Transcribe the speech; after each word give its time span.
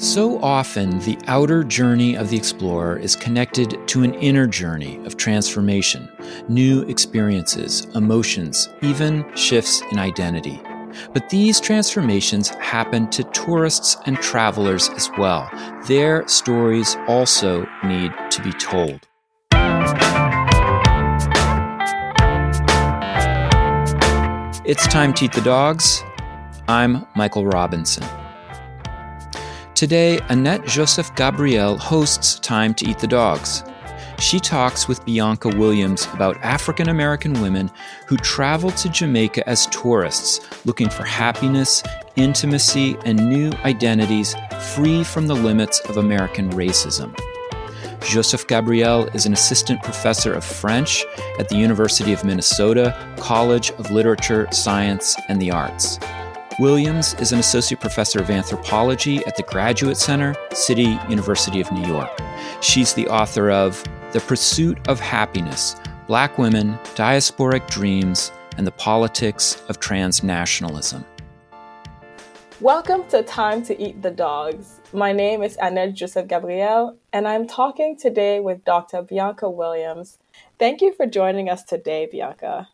So 0.00 0.40
often, 0.40 0.98
the 1.00 1.18
outer 1.26 1.62
journey 1.62 2.16
of 2.16 2.30
the 2.30 2.36
explorer 2.38 2.96
is 2.96 3.14
connected 3.14 3.86
to 3.88 4.02
an 4.02 4.14
inner 4.14 4.46
journey 4.46 4.96
of 5.04 5.18
transformation, 5.18 6.10
new 6.48 6.84
experiences, 6.88 7.86
emotions, 7.94 8.70
even 8.80 9.26
shifts 9.36 9.82
in 9.92 9.98
identity. 9.98 10.58
But 11.12 11.28
these 11.28 11.60
transformations 11.60 12.48
happen 12.48 13.10
to 13.10 13.24
tourists 13.24 13.98
and 14.06 14.16
travelers 14.16 14.88
as 14.88 15.10
well. 15.18 15.50
Their 15.86 16.26
stories 16.26 16.96
also 17.06 17.66
need 17.84 18.10
to 18.30 18.42
be 18.42 18.52
told. 18.52 19.06
It's 24.64 24.86
time 24.86 25.12
to 25.12 25.26
eat 25.26 25.32
the 25.32 25.42
dogs. 25.44 26.02
I'm 26.68 27.06
Michael 27.14 27.44
Robinson. 27.44 28.02
Today, 29.80 30.20
Annette 30.28 30.66
Joseph 30.66 31.14
Gabriel 31.14 31.78
hosts 31.78 32.38
Time 32.40 32.74
to 32.74 32.86
Eat 32.86 32.98
the 32.98 33.06
Dogs. 33.06 33.64
She 34.18 34.38
talks 34.38 34.86
with 34.86 35.02
Bianca 35.06 35.48
Williams 35.48 36.06
about 36.12 36.36
African 36.42 36.90
American 36.90 37.40
women 37.40 37.70
who 38.06 38.18
travel 38.18 38.70
to 38.72 38.90
Jamaica 38.90 39.48
as 39.48 39.64
tourists 39.68 40.46
looking 40.66 40.90
for 40.90 41.04
happiness, 41.04 41.82
intimacy, 42.16 42.98
and 43.06 43.30
new 43.30 43.52
identities 43.64 44.36
free 44.74 45.02
from 45.02 45.26
the 45.26 45.34
limits 45.34 45.80
of 45.88 45.96
American 45.96 46.50
racism. 46.50 47.18
Joseph 48.02 48.46
Gabriel 48.48 49.06
is 49.14 49.24
an 49.24 49.32
assistant 49.32 49.82
professor 49.82 50.34
of 50.34 50.44
French 50.44 51.06
at 51.38 51.48
the 51.48 51.56
University 51.56 52.12
of 52.12 52.22
Minnesota 52.22 52.94
College 53.16 53.70
of 53.78 53.90
Literature, 53.90 54.46
Science, 54.52 55.16
and 55.30 55.40
the 55.40 55.50
Arts. 55.50 55.98
Williams 56.60 57.14
is 57.14 57.32
an 57.32 57.38
associate 57.38 57.80
professor 57.80 58.20
of 58.20 58.28
anthropology 58.28 59.24
at 59.24 59.34
the 59.34 59.42
Graduate 59.44 59.96
Center, 59.96 60.36
City 60.52 60.98
University 61.08 61.58
of 61.58 61.72
New 61.72 61.88
York. 61.88 62.10
She's 62.60 62.92
the 62.92 63.08
author 63.08 63.50
of 63.50 63.82
The 64.12 64.20
Pursuit 64.20 64.78
of 64.86 65.00
Happiness 65.00 65.76
Black 66.06 66.36
Women, 66.36 66.74
Diasporic 66.96 67.66
Dreams, 67.70 68.30
and 68.58 68.66
the 68.66 68.72
Politics 68.72 69.62
of 69.70 69.80
Transnationalism. 69.80 71.02
Welcome 72.60 73.08
to 73.08 73.22
Time 73.22 73.62
to 73.62 73.82
Eat 73.82 74.02
the 74.02 74.10
Dogs. 74.10 74.80
My 74.92 75.12
name 75.12 75.42
is 75.42 75.56
Annette 75.62 75.94
Joseph 75.94 76.28
Gabriel, 76.28 76.94
and 77.14 77.26
I'm 77.26 77.48
talking 77.48 77.96
today 77.96 78.38
with 78.40 78.66
Dr. 78.66 79.00
Bianca 79.00 79.48
Williams. 79.48 80.18
Thank 80.58 80.82
you 80.82 80.92
for 80.92 81.06
joining 81.06 81.48
us 81.48 81.64
today, 81.64 82.06
Bianca. 82.12 82.68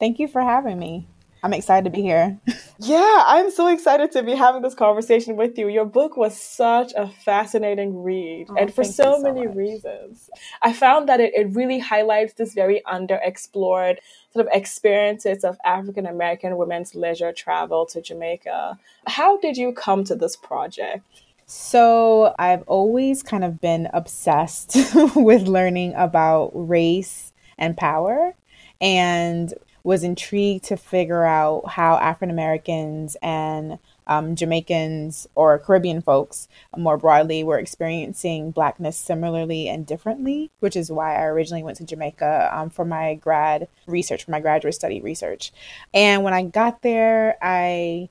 Thank 0.00 0.18
you 0.18 0.26
for 0.26 0.40
having 0.40 0.78
me. 0.78 1.06
I'm 1.46 1.52
excited 1.52 1.84
to 1.84 1.90
be 1.90 2.02
here. 2.02 2.36
yeah, 2.80 3.22
I'm 3.24 3.52
so 3.52 3.68
excited 3.68 4.10
to 4.12 4.24
be 4.24 4.34
having 4.34 4.62
this 4.62 4.74
conversation 4.74 5.36
with 5.36 5.56
you. 5.56 5.68
Your 5.68 5.84
book 5.84 6.16
was 6.16 6.36
such 6.36 6.92
a 6.96 7.06
fascinating 7.06 8.02
read, 8.02 8.48
oh, 8.50 8.56
and 8.56 8.74
for 8.74 8.82
so, 8.82 9.12
so 9.14 9.22
many 9.22 9.46
much. 9.46 9.54
reasons. 9.54 10.28
I 10.62 10.72
found 10.72 11.08
that 11.08 11.20
it, 11.20 11.32
it 11.36 11.54
really 11.54 11.78
highlights 11.78 12.32
this 12.32 12.52
very 12.52 12.82
underexplored 12.84 13.98
sort 14.32 14.44
of 14.44 14.48
experiences 14.52 15.44
of 15.44 15.56
African 15.64 16.04
American 16.04 16.56
women's 16.56 16.96
leisure 16.96 17.32
travel 17.32 17.86
to 17.86 18.02
Jamaica. 18.02 18.76
How 19.06 19.38
did 19.38 19.56
you 19.56 19.70
come 19.70 20.02
to 20.02 20.16
this 20.16 20.34
project? 20.34 21.04
So, 21.46 22.34
I've 22.40 22.64
always 22.66 23.22
kind 23.22 23.44
of 23.44 23.60
been 23.60 23.88
obsessed 23.94 24.76
with 25.14 25.46
learning 25.46 25.94
about 25.94 26.50
race 26.54 27.32
and 27.56 27.76
power. 27.76 28.34
And 28.80 29.54
was 29.86 30.02
intrigued 30.02 30.64
to 30.64 30.76
figure 30.76 31.24
out 31.24 31.62
how 31.68 31.94
African 31.98 32.28
Americans 32.28 33.16
and 33.22 33.78
um, 34.08 34.34
Jamaicans 34.34 35.28
or 35.36 35.60
Caribbean 35.60 36.02
folks 36.02 36.48
more 36.76 36.98
broadly 36.98 37.44
were 37.44 37.60
experiencing 37.60 38.50
Blackness 38.50 38.98
similarly 38.98 39.68
and 39.68 39.86
differently, 39.86 40.50
which 40.58 40.74
is 40.74 40.90
why 40.90 41.14
I 41.14 41.26
originally 41.26 41.62
went 41.62 41.76
to 41.76 41.84
Jamaica 41.84 42.50
um, 42.52 42.68
for 42.68 42.84
my 42.84 43.14
grad 43.14 43.68
research, 43.86 44.24
for 44.24 44.32
my 44.32 44.40
graduate 44.40 44.74
study 44.74 45.00
research. 45.00 45.52
And 45.94 46.24
when 46.24 46.34
I 46.34 46.42
got 46.42 46.82
there, 46.82 47.36
I 47.40 48.08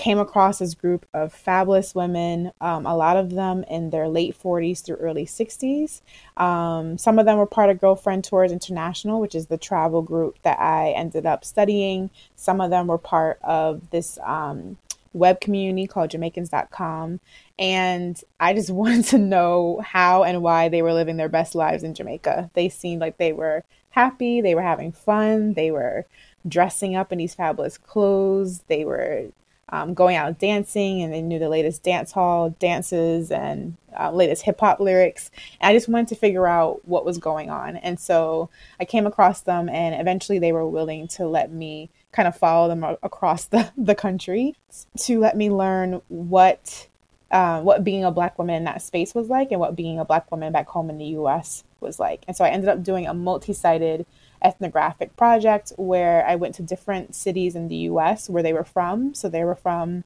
came 0.00 0.18
across 0.18 0.60
this 0.60 0.72
group 0.72 1.04
of 1.12 1.30
fabulous 1.30 1.94
women, 1.94 2.52
um, 2.62 2.86
a 2.86 2.96
lot 2.96 3.18
of 3.18 3.32
them 3.32 3.62
in 3.64 3.90
their 3.90 4.08
late 4.08 4.34
40s 4.42 4.82
through 4.82 4.96
early 4.96 5.26
60s. 5.26 6.00
Um, 6.38 6.96
some 6.96 7.18
of 7.18 7.26
them 7.26 7.36
were 7.36 7.44
part 7.44 7.68
of 7.68 7.82
Girlfriend 7.82 8.24
Tours 8.24 8.50
International, 8.50 9.20
which 9.20 9.34
is 9.34 9.48
the 9.48 9.58
travel 9.58 10.00
group 10.00 10.38
that 10.42 10.58
I 10.58 10.92
ended 10.92 11.26
up 11.26 11.44
studying. 11.44 12.08
Some 12.34 12.62
of 12.62 12.70
them 12.70 12.86
were 12.86 12.96
part 12.96 13.38
of 13.42 13.90
this 13.90 14.18
um, 14.24 14.78
web 15.12 15.38
community 15.38 15.86
called 15.86 16.08
Jamaicans.com. 16.08 17.20
And 17.58 18.24
I 18.40 18.54
just 18.54 18.70
wanted 18.70 19.04
to 19.08 19.18
know 19.18 19.82
how 19.84 20.22
and 20.22 20.40
why 20.42 20.70
they 20.70 20.80
were 20.80 20.94
living 20.94 21.18
their 21.18 21.28
best 21.28 21.54
lives 21.54 21.82
in 21.82 21.92
Jamaica. 21.92 22.50
They 22.54 22.70
seemed 22.70 23.02
like 23.02 23.18
they 23.18 23.34
were 23.34 23.64
happy, 23.90 24.40
they 24.40 24.54
were 24.54 24.62
having 24.62 24.92
fun, 24.92 25.52
they 25.52 25.70
were 25.70 26.06
dressing 26.48 26.96
up 26.96 27.12
in 27.12 27.18
these 27.18 27.34
fabulous 27.34 27.76
clothes, 27.76 28.60
they 28.60 28.86
were 28.86 29.26
um, 29.70 29.94
going 29.94 30.16
out 30.16 30.38
dancing 30.38 31.02
and 31.02 31.12
they 31.12 31.22
knew 31.22 31.38
the 31.38 31.48
latest 31.48 31.82
dance 31.82 32.12
hall 32.12 32.50
dances 32.58 33.30
and 33.30 33.76
uh, 33.98 34.10
latest 34.10 34.42
hip 34.42 34.60
hop 34.60 34.80
lyrics. 34.80 35.30
And 35.60 35.70
I 35.70 35.72
just 35.72 35.88
wanted 35.88 36.08
to 36.08 36.16
figure 36.16 36.46
out 36.46 36.86
what 36.86 37.04
was 37.04 37.18
going 37.18 37.50
on. 37.50 37.76
And 37.76 37.98
so 37.98 38.50
I 38.78 38.84
came 38.84 39.06
across 39.06 39.40
them 39.40 39.68
and 39.68 40.00
eventually 40.00 40.38
they 40.38 40.52
were 40.52 40.66
willing 40.66 41.08
to 41.08 41.26
let 41.26 41.52
me 41.52 41.90
kind 42.12 42.26
of 42.26 42.36
follow 42.36 42.68
them 42.68 42.84
across 43.02 43.44
the, 43.46 43.72
the 43.76 43.94
country 43.94 44.56
to 44.98 45.18
let 45.20 45.36
me 45.36 45.50
learn 45.50 46.02
what 46.08 46.88
uh, 47.30 47.60
what 47.60 47.84
being 47.84 48.04
a 48.04 48.10
black 48.10 48.36
woman 48.40 48.56
in 48.56 48.64
that 48.64 48.82
space 48.82 49.14
was 49.14 49.28
like 49.28 49.52
and 49.52 49.60
what 49.60 49.76
being 49.76 50.00
a 50.00 50.04
black 50.04 50.28
woman 50.32 50.52
back 50.52 50.66
home 50.66 50.90
in 50.90 50.98
the 50.98 51.04
US 51.04 51.62
was 51.78 52.00
like. 52.00 52.24
And 52.26 52.36
so 52.36 52.44
I 52.44 52.48
ended 52.48 52.68
up 52.68 52.82
doing 52.82 53.06
a 53.06 53.14
multi-sited 53.14 54.04
ethnographic 54.42 55.16
project 55.16 55.72
where 55.76 56.26
I 56.26 56.36
went 56.36 56.54
to 56.56 56.62
different 56.62 57.14
cities 57.14 57.54
in 57.54 57.68
the 57.68 57.76
US 57.76 58.28
where 58.28 58.42
they 58.42 58.52
were 58.52 58.64
from. 58.64 59.14
So 59.14 59.28
they 59.28 59.44
were 59.44 59.54
from 59.54 60.04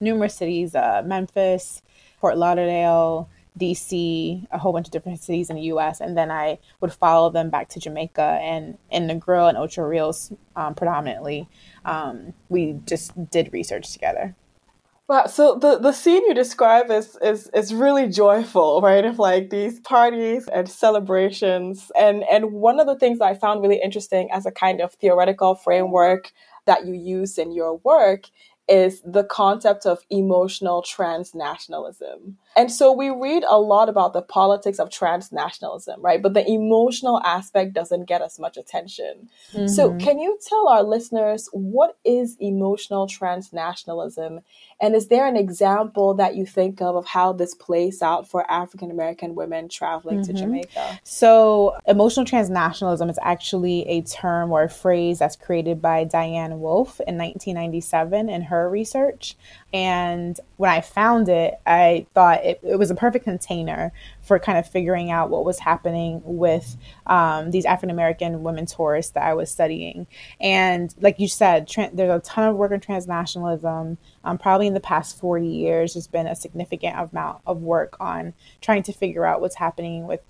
numerous 0.00 0.34
cities 0.34 0.74
uh, 0.74 1.02
Memphis, 1.04 1.82
Fort 2.20 2.36
Lauderdale, 2.36 3.28
DC, 3.58 4.46
a 4.50 4.58
whole 4.58 4.72
bunch 4.72 4.88
of 4.88 4.92
different 4.92 5.20
cities 5.20 5.48
in 5.50 5.56
the 5.56 5.62
US. 5.62 6.00
And 6.00 6.16
then 6.16 6.30
I 6.30 6.58
would 6.80 6.92
follow 6.92 7.30
them 7.30 7.50
back 7.50 7.68
to 7.70 7.80
Jamaica 7.80 8.38
and 8.42 8.78
in 8.90 9.06
Negril 9.06 9.48
and 9.48 9.56
Ocho 9.56 9.82
Rios 9.82 10.32
um, 10.56 10.74
predominantly. 10.74 11.48
Um, 11.84 12.34
we 12.48 12.78
just 12.84 13.30
did 13.30 13.52
research 13.52 13.92
together. 13.92 14.34
Wow. 15.08 15.26
So 15.26 15.56
the, 15.56 15.78
the 15.78 15.92
scene 15.92 16.24
you 16.26 16.32
describe 16.32 16.90
is, 16.90 17.18
is 17.20 17.48
is 17.52 17.74
really 17.74 18.08
joyful, 18.08 18.80
right? 18.80 19.04
Of 19.04 19.18
like 19.18 19.50
these 19.50 19.78
parties 19.80 20.48
and 20.48 20.66
celebrations. 20.68 21.92
And 21.98 22.24
and 22.32 22.52
one 22.52 22.80
of 22.80 22.86
the 22.86 22.96
things 22.96 23.18
that 23.18 23.26
I 23.26 23.34
found 23.34 23.60
really 23.60 23.80
interesting 23.82 24.30
as 24.32 24.46
a 24.46 24.50
kind 24.50 24.80
of 24.80 24.94
theoretical 24.94 25.56
framework 25.56 26.32
that 26.66 26.86
you 26.86 26.94
use 26.94 27.36
in 27.36 27.52
your 27.52 27.76
work 27.84 28.30
is 28.66 29.02
the 29.04 29.24
concept 29.24 29.84
of 29.84 29.98
emotional 30.08 30.82
transnationalism. 30.82 32.36
And 32.56 32.70
so 32.70 32.92
we 32.92 33.10
read 33.10 33.44
a 33.48 33.58
lot 33.58 33.88
about 33.88 34.12
the 34.12 34.22
politics 34.22 34.78
of 34.78 34.88
transnationalism, 34.88 35.96
right? 35.98 36.22
But 36.22 36.34
the 36.34 36.48
emotional 36.48 37.20
aspect 37.24 37.72
doesn't 37.72 38.04
get 38.04 38.22
as 38.22 38.38
much 38.38 38.56
attention. 38.56 39.28
Mm-hmm. 39.52 39.66
So, 39.66 39.94
can 39.96 40.18
you 40.18 40.38
tell 40.46 40.68
our 40.68 40.82
listeners 40.82 41.48
what 41.52 41.96
is 42.04 42.36
emotional 42.40 43.06
transnationalism? 43.06 44.42
And 44.80 44.94
is 44.94 45.08
there 45.08 45.26
an 45.26 45.36
example 45.36 46.14
that 46.14 46.36
you 46.36 46.46
think 46.46 46.80
of 46.80 46.96
of 46.96 47.06
how 47.06 47.32
this 47.32 47.54
plays 47.54 48.02
out 48.02 48.28
for 48.28 48.48
African 48.50 48.90
American 48.90 49.34
women 49.34 49.68
traveling 49.68 50.20
mm-hmm. 50.20 50.32
to 50.32 50.38
Jamaica? 50.38 51.00
So, 51.02 51.76
emotional 51.86 52.26
transnationalism 52.26 53.10
is 53.10 53.18
actually 53.22 53.86
a 53.88 54.02
term 54.02 54.52
or 54.52 54.64
a 54.64 54.68
phrase 54.68 55.18
that's 55.18 55.36
created 55.36 55.82
by 55.82 56.04
Diane 56.04 56.60
Wolf 56.60 57.00
in 57.00 57.18
1997 57.18 58.28
in 58.28 58.42
her 58.42 58.68
research. 58.68 59.36
And 59.72 60.38
when 60.56 60.70
I 60.70 60.80
found 60.80 61.28
it, 61.28 61.54
I 61.66 62.06
thought 62.14 62.43
it, 62.44 62.60
it 62.62 62.78
was 62.78 62.90
a 62.90 62.94
perfect 62.94 63.24
container 63.24 63.92
for 64.22 64.38
kind 64.38 64.58
of 64.58 64.68
figuring 64.68 65.10
out 65.10 65.30
what 65.30 65.44
was 65.44 65.58
happening 65.58 66.20
with 66.24 66.76
um, 67.06 67.50
these 67.50 67.64
African 67.64 67.90
American 67.90 68.42
women 68.42 68.66
tourists 68.66 69.12
that 69.12 69.24
I 69.24 69.34
was 69.34 69.50
studying. 69.50 70.06
And 70.40 70.94
like 71.00 71.18
you 71.18 71.28
said, 71.28 71.68
tra- 71.68 71.90
there's 71.92 72.10
a 72.10 72.20
ton 72.20 72.48
of 72.48 72.56
work 72.56 72.72
in 72.72 72.80
transnationalism. 72.80 73.96
Um, 74.24 74.38
probably 74.38 74.66
in 74.66 74.74
the 74.74 74.80
past 74.80 75.18
40 75.18 75.46
years, 75.46 75.94
there's 75.94 76.06
been 76.06 76.26
a 76.26 76.36
significant 76.36 76.96
amount 76.96 77.40
of 77.46 77.62
work 77.62 77.96
on 78.00 78.34
trying 78.60 78.82
to 78.84 78.92
figure 78.92 79.24
out 79.24 79.40
what's 79.40 79.56
happening 79.56 80.06
with 80.06 80.20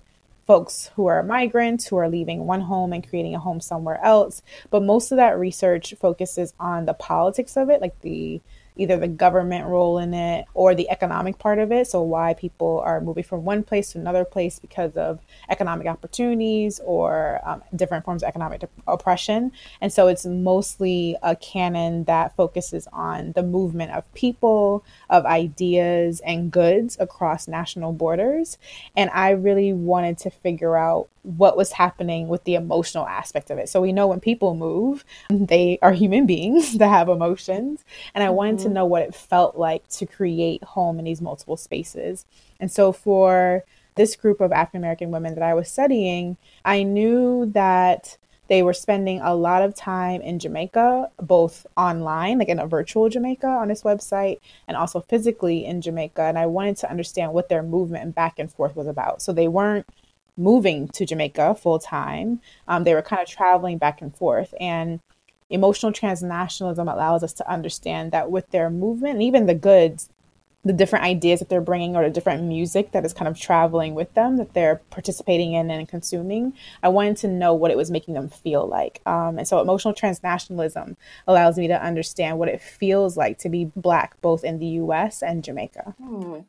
folks 0.45 0.91
who 0.95 1.07
are 1.07 1.23
migrants 1.23 1.87
who 1.87 1.97
are 1.97 2.09
leaving 2.09 2.45
one 2.45 2.61
home 2.61 2.93
and 2.93 3.07
creating 3.07 3.35
a 3.35 3.39
home 3.39 3.59
somewhere 3.59 3.99
else. 4.03 4.41
But 4.69 4.83
most 4.83 5.11
of 5.11 5.17
that 5.17 5.39
research 5.39 5.93
focuses 5.99 6.53
on 6.59 6.85
the 6.85 6.93
politics 6.93 7.57
of 7.57 7.69
it, 7.69 7.81
like 7.81 7.99
the 8.01 8.41
either 8.75 8.97
the 8.97 9.07
government 9.07 9.65
role 9.67 9.97
in 9.97 10.13
it 10.13 10.45
or 10.53 10.75
the 10.75 10.89
economic 10.89 11.39
part 11.39 11.59
of 11.59 11.71
it. 11.71 11.87
So, 11.87 12.01
why 12.01 12.33
people 12.33 12.81
are 12.85 13.01
moving 13.01 13.23
from 13.23 13.45
one 13.45 13.63
place 13.63 13.91
to 13.91 13.99
another 13.99 14.25
place 14.25 14.59
because 14.59 14.95
of 14.97 15.19
economic 15.49 15.87
opportunities 15.87 16.79
or 16.83 17.39
um, 17.45 17.63
different 17.75 18.05
forms 18.05 18.23
of 18.23 18.29
economic 18.29 18.63
oppression. 18.87 19.51
And 19.81 19.91
so, 19.91 20.07
it's 20.07 20.25
mostly 20.25 21.15
a 21.23 21.35
canon 21.35 22.05
that 22.05 22.35
focuses 22.35 22.87
on 22.93 23.31
the 23.33 23.43
movement 23.43 23.91
of 23.91 24.11
people, 24.13 24.83
of 25.09 25.25
ideas, 25.25 26.21
and 26.25 26.51
goods 26.51 26.97
across 26.99 27.47
national 27.47 27.93
borders. 27.93 28.57
And 28.95 29.09
I 29.11 29.31
really 29.31 29.73
wanted 29.73 30.17
to 30.19 30.29
figure 30.29 30.75
out 30.75 31.09
what 31.25 31.57
was 31.57 31.71
happening 31.71 32.27
with 32.27 32.43
the 32.43 32.55
emotional 32.55 33.07
aspect 33.07 33.49
of 33.49 33.57
it. 33.57 33.67
So 33.67 33.81
we 33.81 33.91
know 33.91 34.07
when 34.07 34.19
people 34.19 34.55
move, 34.55 35.03
they 35.29 35.79
are 35.81 35.91
human 35.91 36.25
beings 36.25 36.73
that 36.77 36.87
have 36.87 37.09
emotions. 37.09 37.83
And 38.13 38.23
I 38.23 38.29
wanted 38.29 38.59
mm-hmm. 38.59 38.64
To 38.65 38.73
know 38.73 38.85
what 38.85 39.03
it 39.03 39.15
felt 39.15 39.57
like 39.57 39.87
to 39.89 40.05
create 40.05 40.63
home 40.63 40.99
in 40.99 41.05
these 41.05 41.21
multiple 41.21 41.57
spaces. 41.57 42.25
And 42.59 42.71
so 42.71 42.91
for 42.91 43.63
this 43.95 44.15
group 44.15 44.41
of 44.41 44.51
African 44.51 44.81
American 44.81 45.11
women 45.11 45.35
that 45.35 45.43
I 45.43 45.53
was 45.53 45.69
studying, 45.69 46.37
I 46.63 46.83
knew 46.83 47.45
that 47.53 48.17
they 48.47 48.61
were 48.61 48.73
spending 48.73 49.21
a 49.21 49.33
lot 49.33 49.63
of 49.63 49.73
time 49.73 50.21
in 50.21 50.37
Jamaica, 50.37 51.09
both 51.19 51.65
online, 51.75 52.37
like 52.37 52.49
in 52.49 52.59
a 52.59 52.67
virtual 52.67 53.09
Jamaica 53.09 53.47
on 53.47 53.69
this 53.69 53.83
website, 53.83 54.39
and 54.67 54.77
also 54.77 55.01
physically 55.01 55.65
in 55.65 55.81
Jamaica. 55.81 56.21
And 56.21 56.37
I 56.37 56.45
wanted 56.45 56.77
to 56.77 56.89
understand 56.89 57.33
what 57.33 57.49
their 57.49 57.63
movement 57.63 58.13
back 58.13 58.37
and 58.37 58.51
forth 58.51 58.75
was 58.75 58.87
about. 58.87 59.21
So 59.21 59.33
they 59.33 59.47
weren't 59.47 59.87
moving 60.37 60.87
to 60.89 61.05
Jamaica 61.05 61.55
full 61.55 61.79
time. 61.79 62.39
Um, 62.67 62.83
they 62.83 62.93
were 62.93 63.01
kind 63.01 63.21
of 63.21 63.27
traveling 63.27 63.77
back 63.77 64.01
and 64.01 64.15
forth. 64.15 64.53
And 64.59 64.99
emotional 65.49 65.91
transnationalism 65.91 66.91
allows 66.91 67.23
us 67.23 67.33
to 67.33 67.49
understand 67.49 68.11
that 68.11 68.31
with 68.31 68.49
their 68.51 68.69
movement 68.69 69.15
and 69.15 69.23
even 69.23 69.45
the 69.45 69.55
goods, 69.55 70.09
the 70.65 70.73
different 70.73 71.05
ideas 71.05 71.39
that 71.39 71.47
they're 71.47 71.61
bringing 71.61 71.95
or 71.95 72.03
the 72.03 72.09
different 72.09 72.43
music 72.43 72.91
that 72.91 73.05
is 73.05 73.13
kind 73.13 73.27
of 73.27 73.39
traveling 73.39 73.93
with 73.93 74.11
them 74.15 74.37
that 74.37 74.53
they're 74.55 74.81
participating 74.89 75.53
in 75.53 75.69
and 75.69 75.87
consuming 75.87 76.53
i 76.81 76.89
wanted 76.89 77.15
to 77.15 77.27
know 77.27 77.53
what 77.53 77.71
it 77.71 77.77
was 77.77 77.91
making 77.91 78.15
them 78.15 78.27
feel 78.27 78.67
like 78.67 78.99
um, 79.05 79.37
and 79.37 79.47
so 79.47 79.61
emotional 79.61 79.93
transnationalism 79.93 80.95
allows 81.27 81.57
me 81.57 81.67
to 81.67 81.83
understand 81.85 82.39
what 82.39 82.49
it 82.49 82.59
feels 82.59 83.15
like 83.15 83.37
to 83.37 83.47
be 83.47 83.71
black 83.75 84.19
both 84.21 84.43
in 84.43 84.57
the 84.57 84.65
us 84.65 85.21
and 85.21 85.43
jamaica 85.43 85.93
hmm. 86.01 86.39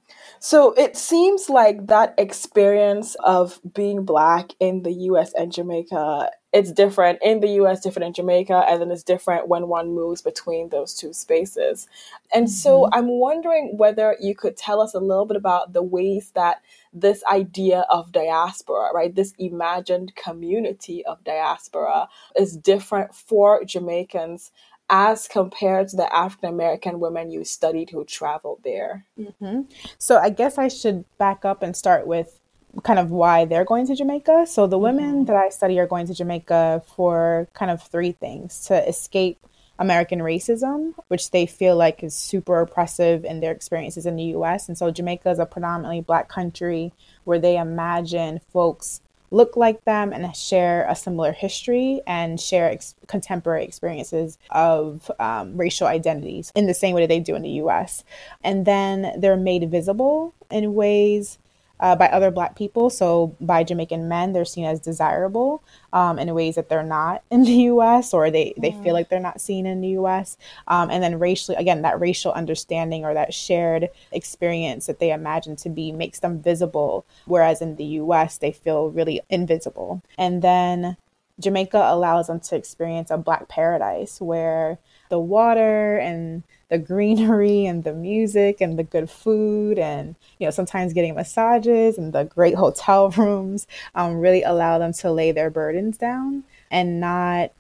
so 0.41 0.73
it 0.73 0.97
seems 0.97 1.51
like 1.51 1.87
that 1.87 2.15
experience 2.17 3.17
of 3.23 3.61
being 3.75 4.05
black 4.05 4.53
in 4.59 4.83
the 4.83 4.93
us 4.93 5.33
and 5.35 5.53
jamaica 5.53 6.31
it's 6.57 6.73
different 6.73 7.19
in 7.23 7.41
the 7.41 7.49
US, 7.61 7.81
different 7.81 8.07
in 8.07 8.13
Jamaica, 8.15 8.65
and 8.67 8.81
then 8.81 8.91
it's 8.91 9.03
different 9.03 9.47
when 9.47 9.69
one 9.69 9.95
moves 9.95 10.23
between 10.23 10.71
those 10.71 10.95
two 10.95 11.13
spaces. 11.13 11.87
And 12.33 12.47
mm-hmm. 12.47 12.51
so 12.51 12.89
I'm 12.95 13.09
wondering 13.09 13.77
whether 13.77 14.17
you 14.23 14.35
could 14.35 14.57
tell 14.57 14.81
us 14.81 14.95
a 14.95 14.99
little 14.99 15.27
bit 15.27 15.37
about 15.37 15.75
the 15.75 15.83
ways 15.83 16.31
that 16.35 16.63
this 16.95 17.23
idea 17.31 17.85
of 17.91 18.11
diaspora, 18.11 18.91
right, 18.95 19.15
this 19.15 19.35
imagined 19.39 20.17
community 20.17 21.05
of 21.05 21.23
diaspora 21.25 22.09
is 22.35 22.57
different 22.57 23.15
for 23.15 23.63
Jamaicans 23.63 24.51
as 24.89 25.29
compared 25.29 25.89
to 25.89 25.97
the 25.97 26.15
African 26.15 26.49
American 26.49 27.01
women 27.01 27.31
you 27.31 27.45
studied 27.45 27.91
who 27.91 28.07
traveled 28.07 28.61
there. 28.65 29.05
Mm-hmm. 29.19 29.63
So 29.99 30.17
I 30.17 30.31
guess 30.31 30.57
I 30.57 30.69
should 30.69 31.05
back 31.19 31.45
up 31.45 31.63
and 31.63 31.77
start 31.77 32.07
with 32.07 32.41
kind 32.83 32.99
of 32.99 33.11
why 33.11 33.45
they're 33.45 33.65
going 33.65 33.87
to 33.87 33.95
Jamaica. 33.95 34.47
So 34.47 34.67
the 34.67 34.79
women 34.79 35.15
mm-hmm. 35.15 35.25
that 35.25 35.37
I 35.37 35.49
study 35.49 35.79
are 35.79 35.87
going 35.87 36.07
to 36.07 36.15
Jamaica 36.15 36.83
for 36.95 37.49
kind 37.55 37.71
of 37.71 37.83
three 37.83 38.13
things 38.13 38.67
to 38.67 38.89
escape 38.89 39.39
American 39.79 40.21
racism, 40.21 40.95
which 41.09 41.31
they 41.31 41.47
feel 41.47 41.77
like 41.77 42.03
is 42.03 42.15
super 42.15 42.61
oppressive 42.61 43.25
in 43.25 43.41
their 43.41 43.53
experiences 43.53 44.07
in 44.07 44.17
the 44.17 44.25
US. 44.37 44.69
And 44.69 44.79
so 44.79 44.91
Jamaica 44.91 45.31
is 45.31 45.39
a 45.39 45.47
predominantly 45.47 46.01
black 46.01 46.29
country 46.29 46.93
where 47.25 47.39
they 47.39 47.59
imagine 47.59 48.41
folks 48.53 49.01
look 49.31 49.57
like 49.57 49.85
them 49.85 50.13
and 50.13 50.35
share 50.37 50.87
a 50.89 50.95
similar 50.95 51.33
history 51.33 52.01
and 52.07 52.41
share 52.41 52.71
ex- 52.71 52.95
contemporary 53.09 53.65
experiences 53.65 54.39
of 54.51 55.11
um, 55.19 55.57
racial 55.57 55.87
identities 55.87 56.53
in 56.55 56.67
the 56.67 56.75
same 56.75 56.95
way 56.95 57.03
that 57.03 57.09
they 57.09 57.21
do 57.21 57.35
in 57.35 57.43
the 57.43 57.61
US. 57.63 58.05
And 58.45 58.65
then 58.65 59.19
they're 59.19 59.37
made 59.37 59.69
visible 59.71 60.33
in 60.51 60.75
ways 60.75 61.39
uh, 61.81 61.97
by 61.97 62.09
other 62.09 62.31
Black 62.31 62.57
people. 62.57 62.91
So 62.91 63.35
by 63.41 63.65
Jamaican 63.65 64.09
men, 64.09 64.33
they're 64.33 64.45
seen 64.45 64.65
as 64.65 64.81
desirable 64.81 65.63
um, 65.93 66.19
in 66.19 66.33
ways 66.35 66.55
that 66.55 66.69
they're 66.69 66.83
not 66.83 67.23
in 67.31 67.45
the 67.45 67.53
U.S. 67.73 68.15
or 68.15 68.31
they 68.31 68.55
they 68.57 68.73
mm. 68.73 68.83
feel 68.83 68.95
like 68.95 69.09
they're 69.09 69.21
not 69.21 69.41
seen 69.41 69.67
in 69.67 69.81
the 69.81 69.89
U.S. 69.89 70.37
Um, 70.69 70.91
and 70.91 71.03
then 71.03 71.19
racially, 71.19 71.57
again, 71.57 71.83
that 71.83 72.01
racial 72.01 72.33
understanding 72.33 73.05
or 73.05 73.15
that 73.15 73.35
shared 73.35 73.89
experience 74.13 74.87
that 74.87 74.99
they 74.99 75.13
imagine 75.13 75.57
to 75.57 75.69
be 75.69 75.93
makes 75.93 76.21
them 76.21 76.41
visible, 76.41 77.05
whereas 77.27 77.61
in 77.61 77.77
the 77.77 77.85
U.S. 77.85 78.39
they 78.39 78.53
feel 78.53 78.91
really 78.91 79.21
invisible. 79.29 80.03
And 80.19 80.43
then 80.43 80.97
Jamaica 81.39 81.79
allows 81.79 82.29
them 82.29 82.41
to 82.41 82.57
experience 82.57 83.11
a 83.11 83.19
Black 83.19 83.49
paradise 83.49 84.21
where 84.21 84.79
the 85.11 85.19
water 85.19 85.99
and 85.99 86.43
the 86.69 86.79
greenery 86.79 87.67
and 87.67 87.85
the 87.85 87.93
music 87.93 88.61
and 88.61 88.79
the 88.79 88.83
good 88.83 89.09
food 89.09 89.79
and 89.79 90.17
you 90.39 90.47
know 90.47 90.51
sometimes 90.51 90.93
getting 90.93 91.15
massages 91.15 91.99
and 91.99 92.13
the 92.13 92.25
great 92.25 92.55
hotel 92.65 93.11
rooms 93.11 93.67
um, 93.95 94.15
really 94.19 94.43
allow 94.43 94.79
them 94.79 94.93
to 94.93 95.13
lay 95.13 95.31
their 95.33 95.51
burdens 95.51 95.97
down 95.97 96.45
and 96.71 97.01
not 97.01 97.53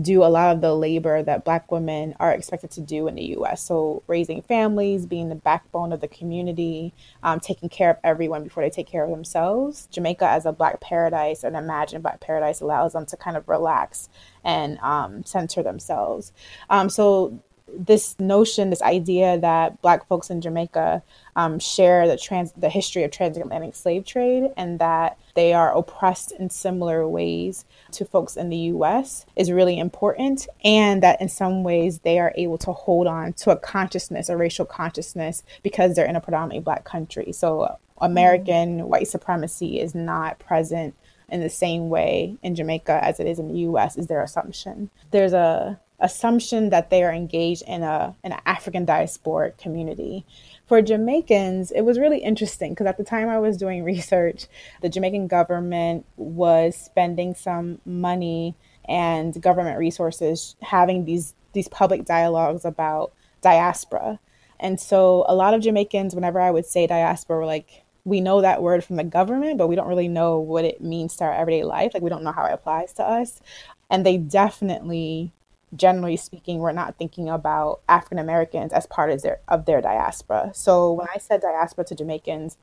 do 0.00 0.24
a 0.24 0.26
lot 0.26 0.54
of 0.54 0.60
the 0.60 0.74
labor 0.74 1.22
that 1.22 1.44
black 1.44 1.70
women 1.70 2.14
are 2.18 2.32
expected 2.32 2.70
to 2.72 2.80
do 2.80 3.06
in 3.06 3.14
the 3.14 3.36
US. 3.36 3.62
So, 3.62 4.02
raising 4.06 4.42
families, 4.42 5.06
being 5.06 5.28
the 5.28 5.34
backbone 5.36 5.92
of 5.92 6.00
the 6.00 6.08
community, 6.08 6.92
um, 7.22 7.38
taking 7.38 7.68
care 7.68 7.90
of 7.90 7.96
everyone 8.02 8.42
before 8.42 8.62
they 8.62 8.70
take 8.70 8.88
care 8.88 9.04
of 9.04 9.10
themselves. 9.10 9.86
Jamaica, 9.92 10.28
as 10.28 10.46
a 10.46 10.52
black 10.52 10.80
paradise, 10.80 11.44
an 11.44 11.54
imagined 11.54 12.02
black 12.02 12.20
paradise, 12.20 12.60
allows 12.60 12.92
them 12.92 13.06
to 13.06 13.16
kind 13.16 13.36
of 13.36 13.48
relax 13.48 14.08
and 14.42 14.78
um, 14.78 15.24
center 15.24 15.62
themselves. 15.62 16.32
Um, 16.68 16.90
so, 16.90 17.40
this 17.66 18.18
notion, 18.18 18.70
this 18.70 18.82
idea 18.82 19.38
that 19.38 19.80
Black 19.82 20.06
folks 20.06 20.30
in 20.30 20.40
Jamaica 20.40 21.02
um, 21.36 21.58
share 21.58 22.06
the 22.06 22.16
trans 22.16 22.52
the 22.52 22.68
history 22.68 23.02
of 23.02 23.10
transatlantic 23.10 23.74
slave 23.74 24.04
trade 24.04 24.50
and 24.56 24.78
that 24.78 25.18
they 25.34 25.52
are 25.52 25.76
oppressed 25.76 26.32
in 26.32 26.50
similar 26.50 27.08
ways 27.08 27.64
to 27.92 28.04
folks 28.04 28.36
in 28.36 28.50
the 28.50 28.56
U.S. 28.56 29.26
is 29.34 29.50
really 29.50 29.78
important, 29.78 30.46
and 30.64 31.02
that 31.02 31.20
in 31.20 31.28
some 31.28 31.64
ways 31.64 32.00
they 32.00 32.18
are 32.18 32.32
able 32.36 32.58
to 32.58 32.72
hold 32.72 33.06
on 33.06 33.32
to 33.34 33.50
a 33.50 33.56
consciousness, 33.56 34.28
a 34.28 34.36
racial 34.36 34.64
consciousness, 34.64 35.42
because 35.62 35.94
they're 35.94 36.06
in 36.06 36.16
a 36.16 36.20
predominantly 36.20 36.60
Black 36.60 36.84
country. 36.84 37.32
So 37.32 37.76
American 37.98 38.78
mm-hmm. 38.78 38.88
white 38.88 39.08
supremacy 39.08 39.80
is 39.80 39.94
not 39.94 40.38
present 40.38 40.94
in 41.28 41.40
the 41.40 41.50
same 41.50 41.88
way 41.88 42.36
in 42.42 42.54
Jamaica 42.54 43.00
as 43.02 43.18
it 43.18 43.26
is 43.26 43.38
in 43.38 43.48
the 43.48 43.60
US 43.60 43.96
is 43.96 44.06
their 44.06 44.22
assumption. 44.22 44.90
There's 45.10 45.32
a 45.32 45.80
assumption 46.04 46.68
that 46.68 46.90
they 46.90 47.02
are 47.02 47.12
engaged 47.12 47.62
in 47.66 47.82
a 47.82 48.14
an 48.22 48.36
African 48.46 48.84
diasporic 48.86 49.56
community. 49.56 50.24
For 50.66 50.82
Jamaicans, 50.82 51.70
it 51.72 51.80
was 51.80 51.98
really 51.98 52.18
interesting 52.18 52.72
because 52.72 52.86
at 52.86 52.98
the 52.98 53.04
time 53.04 53.28
I 53.28 53.38
was 53.38 53.56
doing 53.56 53.82
research, 53.84 54.46
the 54.82 54.90
Jamaican 54.90 55.26
government 55.26 56.04
was 56.16 56.76
spending 56.76 57.34
some 57.34 57.80
money 57.86 58.54
and 58.86 59.40
government 59.42 59.78
resources 59.78 60.56
having 60.60 61.06
these 61.06 61.34
these 61.54 61.68
public 61.68 62.04
dialogues 62.04 62.64
about 62.64 63.12
diaspora. 63.40 64.20
And 64.60 64.78
so 64.78 65.24
a 65.26 65.34
lot 65.34 65.54
of 65.54 65.62
Jamaicans, 65.62 66.14
whenever 66.14 66.40
I 66.40 66.50
would 66.50 66.66
say 66.66 66.86
diaspora, 66.86 67.38
were 67.38 67.46
like, 67.46 67.84
we 68.04 68.20
know 68.20 68.42
that 68.42 68.62
word 68.62 68.84
from 68.84 68.96
the 68.96 69.04
government, 69.04 69.56
but 69.56 69.68
we 69.68 69.76
don't 69.76 69.88
really 69.88 70.08
know 70.08 70.38
what 70.38 70.64
it 70.64 70.82
means 70.82 71.16
to 71.16 71.24
our 71.24 71.32
everyday 71.32 71.64
life. 71.64 71.92
Like 71.94 72.02
we 72.02 72.10
don't 72.10 72.24
know 72.24 72.32
how 72.32 72.44
it 72.44 72.52
applies 72.52 72.92
to 72.94 73.02
us. 73.04 73.40
And 73.88 74.04
they 74.04 74.18
definitely 74.18 75.32
generally 75.76 76.16
speaking, 76.16 76.58
we're 76.58 76.72
not 76.72 76.96
thinking 76.98 77.28
about 77.28 77.80
African 77.88 78.18
Americans 78.18 78.72
as 78.72 78.86
part 78.86 79.10
of 79.10 79.22
their 79.22 79.40
of 79.48 79.66
their 79.66 79.80
diaspora. 79.80 80.50
So 80.54 80.92
when 80.92 81.08
I 81.14 81.18
said 81.18 81.40
diaspora 81.40 81.84
to 81.86 81.94
Jamaicans, 81.94 82.56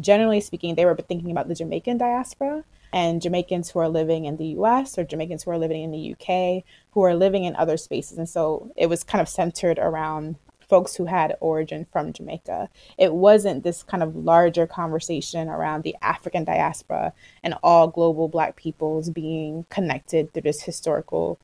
generally 0.00 0.40
speaking, 0.40 0.74
they 0.74 0.84
were 0.84 0.96
thinking 0.96 1.30
about 1.30 1.48
the 1.48 1.54
Jamaican 1.54 1.98
diaspora 1.98 2.64
and 2.92 3.22
Jamaicans 3.22 3.70
who 3.70 3.78
are 3.78 3.88
living 3.88 4.24
in 4.24 4.36
the 4.36 4.46
US 4.58 4.98
or 4.98 5.04
Jamaicans 5.04 5.44
who 5.44 5.50
are 5.50 5.58
living 5.58 5.82
in 5.82 5.90
the 5.90 6.12
UK 6.12 6.64
who 6.92 7.02
are 7.02 7.14
living 7.14 7.44
in 7.44 7.56
other 7.56 7.76
spaces. 7.76 8.18
And 8.18 8.28
so 8.28 8.70
it 8.76 8.86
was 8.86 9.04
kind 9.04 9.22
of 9.22 9.28
centered 9.28 9.78
around 9.78 10.36
folks 10.68 10.96
who 10.96 11.04
had 11.04 11.36
origin 11.40 11.86
from 11.92 12.12
Jamaica. 12.12 12.68
It 12.98 13.14
wasn't 13.14 13.62
this 13.62 13.82
kind 13.84 14.02
of 14.02 14.16
larger 14.16 14.66
conversation 14.66 15.48
around 15.48 15.82
the 15.82 15.94
African 16.02 16.44
diaspora 16.44 17.12
and 17.42 17.54
all 17.62 17.86
global 17.86 18.28
Black 18.28 18.56
peoples 18.56 19.10
being 19.10 19.64
connected 19.70 20.32
through 20.32 20.42
this 20.42 20.62
historical 20.62 21.38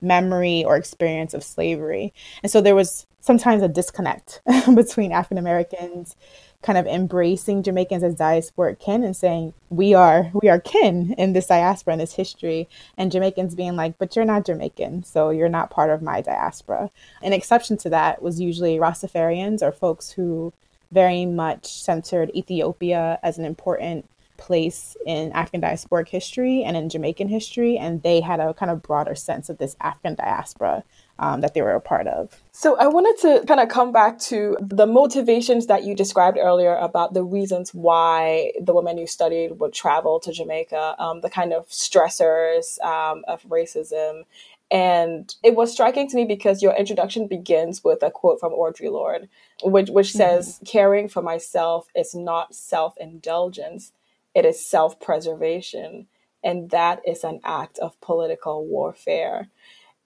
memory 0.00 0.64
or 0.64 0.76
experience 0.76 1.34
of 1.34 1.42
slavery. 1.42 2.12
And 2.42 2.50
so 2.50 2.60
there 2.60 2.74
was 2.74 3.06
sometimes 3.20 3.62
a 3.62 3.68
disconnect 3.68 4.40
between 4.74 5.12
African 5.12 5.38
Americans 5.38 6.16
kind 6.62 6.78
of 6.78 6.86
embracing 6.86 7.62
Jamaicans 7.62 8.02
as 8.02 8.16
diasporic 8.16 8.80
kin 8.80 9.04
and 9.04 9.16
saying 9.16 9.54
we 9.70 9.94
are 9.94 10.30
we 10.34 10.48
are 10.48 10.58
kin 10.58 11.14
in 11.16 11.32
this 11.32 11.46
diaspora 11.46 11.92
and 11.92 12.00
this 12.00 12.14
history, 12.14 12.68
and 12.96 13.12
Jamaicans 13.12 13.54
being 13.54 13.76
like, 13.76 13.96
but 13.98 14.16
you're 14.16 14.24
not 14.24 14.46
Jamaican, 14.46 15.04
so 15.04 15.30
you're 15.30 15.48
not 15.48 15.70
part 15.70 15.90
of 15.90 16.02
my 16.02 16.20
diaspora. 16.20 16.90
An 17.22 17.32
exception 17.32 17.76
to 17.78 17.90
that 17.90 18.22
was 18.22 18.40
usually 18.40 18.78
Rastafarians 18.78 19.62
or 19.62 19.72
folks 19.72 20.10
who 20.10 20.52
very 20.90 21.26
much 21.26 21.66
centered 21.66 22.30
Ethiopia 22.34 23.18
as 23.22 23.38
an 23.38 23.44
important 23.44 24.08
place 24.38 24.96
in 25.04 25.30
African 25.32 25.60
diasporic 25.60 26.08
history 26.08 26.62
and 26.64 26.76
in 26.76 26.88
Jamaican 26.88 27.28
history, 27.28 27.76
and 27.76 28.02
they 28.02 28.20
had 28.20 28.40
a 28.40 28.54
kind 28.54 28.70
of 28.70 28.82
broader 28.82 29.14
sense 29.14 29.50
of 29.50 29.58
this 29.58 29.76
African 29.80 30.14
diaspora 30.14 30.84
um, 31.18 31.40
that 31.40 31.54
they 31.54 31.62
were 31.62 31.72
a 31.72 31.80
part 31.80 32.06
of. 32.06 32.42
So 32.52 32.76
I 32.76 32.86
wanted 32.86 33.20
to 33.22 33.46
kind 33.46 33.60
of 33.60 33.68
come 33.68 33.92
back 33.92 34.18
to 34.20 34.56
the 34.60 34.86
motivations 34.86 35.66
that 35.66 35.84
you 35.84 35.94
described 35.94 36.38
earlier 36.40 36.76
about 36.76 37.12
the 37.12 37.24
reasons 37.24 37.74
why 37.74 38.52
the 38.60 38.72
women 38.74 38.96
you 38.98 39.06
studied 39.06 39.58
would 39.58 39.72
travel 39.72 40.20
to 40.20 40.32
Jamaica, 40.32 40.94
um, 40.98 41.20
the 41.20 41.30
kind 41.30 41.52
of 41.52 41.68
stressors 41.68 42.80
um, 42.84 43.24
of 43.26 43.42
racism. 43.44 44.24
And 44.70 45.34
it 45.42 45.56
was 45.56 45.72
striking 45.72 46.08
to 46.08 46.16
me 46.16 46.24
because 46.26 46.62
your 46.62 46.74
introduction 46.76 47.26
begins 47.26 47.82
with 47.82 48.02
a 48.02 48.10
quote 48.10 48.38
from 48.38 48.52
Audre 48.52 48.92
Lorde, 48.92 49.28
which, 49.62 49.88
which 49.88 50.08
mm-hmm. 50.08 50.18
says, 50.18 50.54
mm-hmm. 50.56 50.64
Caring 50.66 51.08
for 51.08 51.22
myself 51.22 51.88
is 51.96 52.14
not 52.14 52.54
self 52.54 52.94
indulgence, 52.98 53.92
it 54.38 54.44
is 54.44 54.64
self 54.64 55.00
preservation. 55.00 56.06
And 56.44 56.70
that 56.70 57.00
is 57.06 57.24
an 57.24 57.40
act 57.44 57.78
of 57.80 58.00
political 58.00 58.64
warfare. 58.64 59.48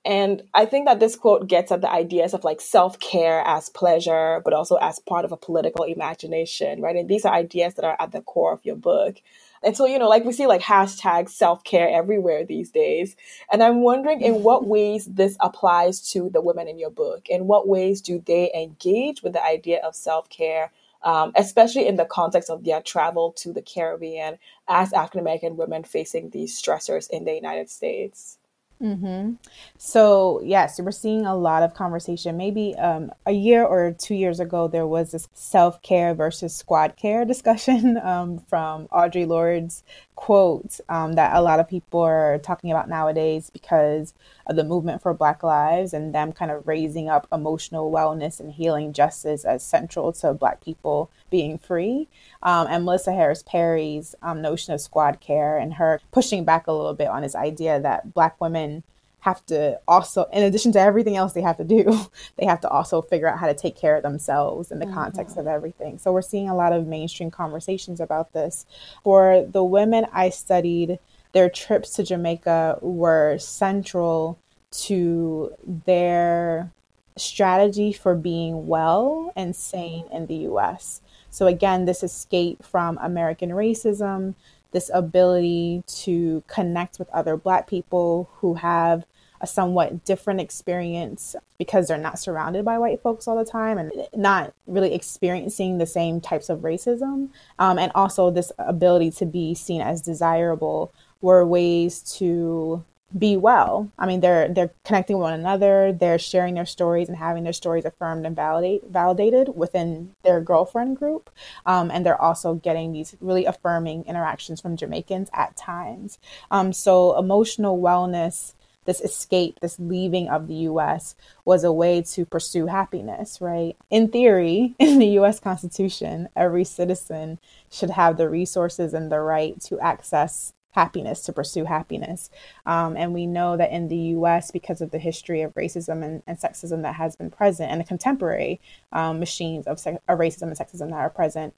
And 0.05 0.43
I 0.53 0.65
think 0.67 0.87
that 0.87 0.99
this 0.99 1.15
quote 1.15 1.47
gets 1.47 1.71
at 1.71 1.81
the 1.81 1.91
ideas 1.91 2.35
of 2.35 2.43
like 2.43 2.61
self 2.61 2.99
care 2.99 3.43
as 3.47 3.69
pleasure, 3.69 4.41
but 4.45 4.53
also 4.53 4.77
as 4.77 4.99
part 4.99 5.25
of 5.25 5.31
a 5.31 5.37
political 5.37 5.85
imagination, 5.85 6.81
right? 6.81 6.97
And 6.97 7.09
these 7.09 7.25
are 7.25 7.33
ideas 7.33 7.75
that 7.75 7.85
are 7.85 7.97
at 8.01 8.11
the 8.11 8.23
core 8.23 8.53
of 8.53 8.65
your 8.65 8.75
book. 8.75 9.21
And 9.63 9.77
so, 9.77 9.87
you 9.87 10.01
know, 10.01 10.09
like 10.09 10.25
we 10.25 10.33
see 10.33 10.49
like 10.49 10.63
hashtag 10.63 11.29
self 11.29 11.63
care 11.63 11.89
everywhere 11.89 12.45
these 12.45 12.71
days. 12.71 13.15
And 13.53 13.63
I'm 13.63 13.83
wondering 13.83 14.23
in 14.23 14.43
what 14.43 14.67
ways 14.67 15.07
this 15.07 15.37
applies 15.39 16.01
to 16.13 16.31
the 16.31 16.41
women 16.41 16.67
in 16.67 16.81
your 16.81 16.91
book. 16.91 17.29
In 17.29 17.47
what 17.47 17.69
ways 17.69 18.01
do 18.01 18.21
they 18.27 18.51
engage 18.55 19.23
with 19.23 19.35
the 19.35 19.45
idea 19.45 19.81
of 19.85 19.95
self 19.95 20.29
care? 20.29 20.73
Um, 21.05 21.33
especially 21.35 21.89
in 21.89 21.97
the 21.97 22.05
context 22.05 22.49
of 22.49 22.63
their 22.65 22.81
travel 22.81 23.33
to 23.39 23.53
the 23.53 23.63
Caribbean 23.63 24.39
as 24.69 24.93
African 24.93 25.21
American 25.21 25.57
women 25.57 25.83
facing 25.83 26.31
these 26.31 26.61
stressors 26.61 27.11
in 27.11 27.25
the 27.25 27.35
United 27.35 27.69
States. 27.71 28.39
Mm-hmm. 28.83 29.35
So 29.79 30.41
yes, 30.45 30.81
we're 30.81 30.91
seeing 30.91 31.25
a 31.25 31.37
lot 31.37 31.63
of 31.63 31.75
conversation. 31.75 32.37
Maybe 32.37 32.75
um, 32.77 33.13
a 33.27 33.33
year 33.33 33.65
or 33.65 33.95
two 33.97 34.17
years 34.17 34.41
ago, 34.41 34.67
there 34.67 34.87
was 34.87 35.13
this 35.13 35.29
self 35.35 35.81
care 35.83 36.15
versus 36.15 36.55
squad 36.55 36.97
care 36.97 37.25
discussion 37.33 37.97
um, 37.99 38.41
from 38.49 38.89
Audre 38.89 39.27
Lorde's 39.27 39.85
quote 40.15 40.79
um, 40.89 41.15
that 41.15 41.35
a 41.35 41.43
lot 41.43 41.59
of 41.59 41.69
people 41.69 42.01
are 42.01 42.39
talking 42.39 42.71
about 42.71 42.89
nowadays 42.89 43.51
because 43.51 44.15
of 44.47 44.57
the 44.57 44.65
movement 44.65 45.03
for 45.03 45.15
Black 45.15 45.43
Lives 45.43 45.93
and 45.93 46.15
them 46.15 46.33
kind 46.33 46.51
of 46.51 46.67
raising 46.67 47.09
up 47.09 47.27
emotional 47.33 47.91
wellness 47.91 48.39
and 48.39 48.53
healing 48.53 48.93
justice 48.93 49.45
as 49.45 49.63
central 49.63 50.13
to 50.13 50.35
Black 50.35 50.63
people 50.63 51.11
being 51.31 51.59
free. 51.59 52.09
Um, 52.43 52.67
and 52.69 52.85
Melissa 52.85 53.13
Harris 53.13 53.43
Perry's 53.43 54.15
um, 54.23 54.43
notion 54.43 54.75
of 54.75 54.81
squad 54.81 55.21
care 55.21 55.57
and 55.57 55.75
her 55.75 56.01
pushing 56.11 56.45
back 56.45 56.67
a 56.67 56.73
little 56.73 56.95
bit 56.95 57.09
on 57.09 57.23
this 57.23 57.35
idea 57.35 57.81
that 57.81 58.15
Black 58.15 58.41
women 58.41 58.83
have 59.23 59.45
to 59.47 59.79
also, 59.87 60.25
in 60.33 60.43
addition 60.43 60.73
to 60.73 60.81
everything 60.81 61.17
else 61.17 61.33
they 61.33 61.43
have 61.43 61.57
to 61.57 61.65
do, 61.65 61.85
they 62.37 62.45
have 62.45 62.61
to 62.61 62.69
also 62.69 63.01
figure 63.01 63.29
out 63.29 63.39
how 63.39 63.47
to 63.47 63.55
take 63.55 63.77
care 63.77 63.97
of 63.97 64.03
themselves 64.03 64.73
in 64.73 64.81
the 64.81 64.85
mm-hmm. 64.85 64.95
context 64.95 65.37
of 65.37 65.47
everything. 65.47 65.97
So 65.99 66.13
we're 66.13 66.23
seeing 66.23 66.49
a 66.49 66.57
lot 66.57 66.73
of 66.73 66.89
mainstream 66.89 67.31
conversations 67.31 68.01
about 68.01 68.33
this. 68.33 68.67
For 69.05 69.47
the 69.49 69.63
women 69.63 70.07
I 70.13 70.31
studied, 70.31 70.99
their 71.33 71.49
trips 71.49 71.91
to 71.91 72.03
Jamaica 72.03 72.79
were 72.83 73.39
central 73.39 74.41
to 74.73 75.55
their 75.87 76.73
strategy 77.17 77.93
for 77.93 78.17
being 78.17 78.67
well 78.67 79.33
and 79.37 79.55
sane 79.55 80.07
in 80.11 80.27
the 80.27 80.49
US. 80.49 81.01
So, 81.31 81.47
again, 81.47 81.85
this 81.85 82.03
escape 82.03 82.65
from 82.65 82.99
American 83.01 83.51
racism, 83.51 84.35
this 84.73 84.91
ability 84.93 85.85
to 85.87 86.43
connect 86.49 86.99
with 86.99 87.09
other 87.11 87.37
Black 87.37 87.69
people 87.69 88.29
who 88.39 88.55
have 88.55 89.05
a 89.43 89.47
somewhat 89.47 90.05
different 90.05 90.41
experience 90.41 91.37
because 91.59 91.89
they're 91.89 91.99
not 91.99 92.19
surrounded 92.19 92.65
by 92.65 92.79
white 92.79 93.03
folks 93.03 93.29
all 93.29 93.37
the 93.37 93.51
time 93.51 93.77
and 93.77 93.93
not 94.15 94.55
really 94.67 94.95
experiencing 94.95 95.79
the 95.79 95.87
same 95.87 96.21
types 96.21 96.49
of 96.49 96.61
racism. 96.61 97.29
Um, 97.59 97.79
and 97.79 97.93
also, 97.95 98.31
this 98.31 98.53
ability 98.59 99.11
to 99.13 99.27
be 99.27 99.55
seen 99.55 99.83
as 99.83 100.01
desirable 100.01 100.93
were 101.21 101.45
ways 101.45 102.01
to 102.19 102.85
be 103.17 103.37
well. 103.37 103.91
I 103.99 104.07
mean, 104.07 104.21
they're 104.21 104.49
they're 104.49 104.73
connecting 104.85 105.19
with 105.19 105.25
one 105.25 105.39
another. 105.39 105.93
They're 105.93 106.19
sharing 106.19 106.55
their 106.55 106.67
stories 106.67 107.09
and 107.09 107.17
having 107.17 107.45
their 107.45 107.53
stories 107.53 107.85
affirmed 107.85 108.27
and 108.27 108.35
validate 108.35 108.85
validated 108.89 109.55
within 109.55 110.15
their 110.23 110.41
girlfriend 110.41 110.97
group. 110.97 111.31
Um, 111.67 111.91
and 111.91 112.07
they're 112.07 112.21
also 112.21 112.55
getting 112.55 112.93
these 112.93 113.15
really 113.21 113.45
affirming 113.45 114.05
interactions 114.07 114.61
from 114.61 114.77
Jamaicans 114.77 115.29
at 115.33 115.57
times. 115.57 116.19
Um, 116.51 116.73
so 116.73 117.19
emotional 117.19 117.79
wellness. 117.79 118.55
This 118.85 119.01
escape, 119.01 119.61
this 119.61 119.79
leaving 119.79 120.29
of 120.29 120.49
the 120.49 120.55
US 120.55 121.15
was 121.45 121.65
a 121.65 121.73
way 121.73 122.03
to 122.03 122.27
pursue 122.27 122.67
happiness, 122.67 123.41
right? 123.41 123.77
In 123.91 124.09
theory, 124.09 124.75
in 124.79 124.99
the 124.99 125.19
US 125.21 125.41
Constitution, 125.41 126.29
every 126.37 126.65
citizen 126.65 127.39
should 127.71 127.91
have 127.91 128.17
the 128.17 128.29
resources 128.29 128.95
and 128.95 129.11
the 129.11 129.21
right 129.21 129.61
to 129.63 129.79
access 129.81 130.53
happiness, 130.73 131.21
to 131.23 131.33
pursue 131.33 131.65
happiness. 131.65 132.31
Um, 132.67 132.97
and 132.97 133.15
we 133.15 133.27
know 133.27 133.57
that 133.57 133.71
in 133.71 133.89
the 133.89 133.97
US, 133.97 134.51
because 134.51 134.81
of 134.81 134.91
the 134.91 134.99
history 134.99 135.43
of 135.43 135.55
racism 135.55 136.03
and, 136.03 136.23
and 136.27 136.39
sexism 136.39 136.83
that 136.83 136.97
has 136.97 137.15
been 137.15 137.31
present 137.31 137.71
and 137.71 137.81
the 137.81 137.85
contemporary 137.85 138.61
um, 138.91 139.21
machines 139.21 139.67
of, 139.67 139.79
se- 139.79 139.99
of 140.09 140.19
racism 140.19 140.43
and 140.43 140.59
sexism 140.59 140.91
that 140.91 140.97
are 140.97 141.11
present, 141.11 141.55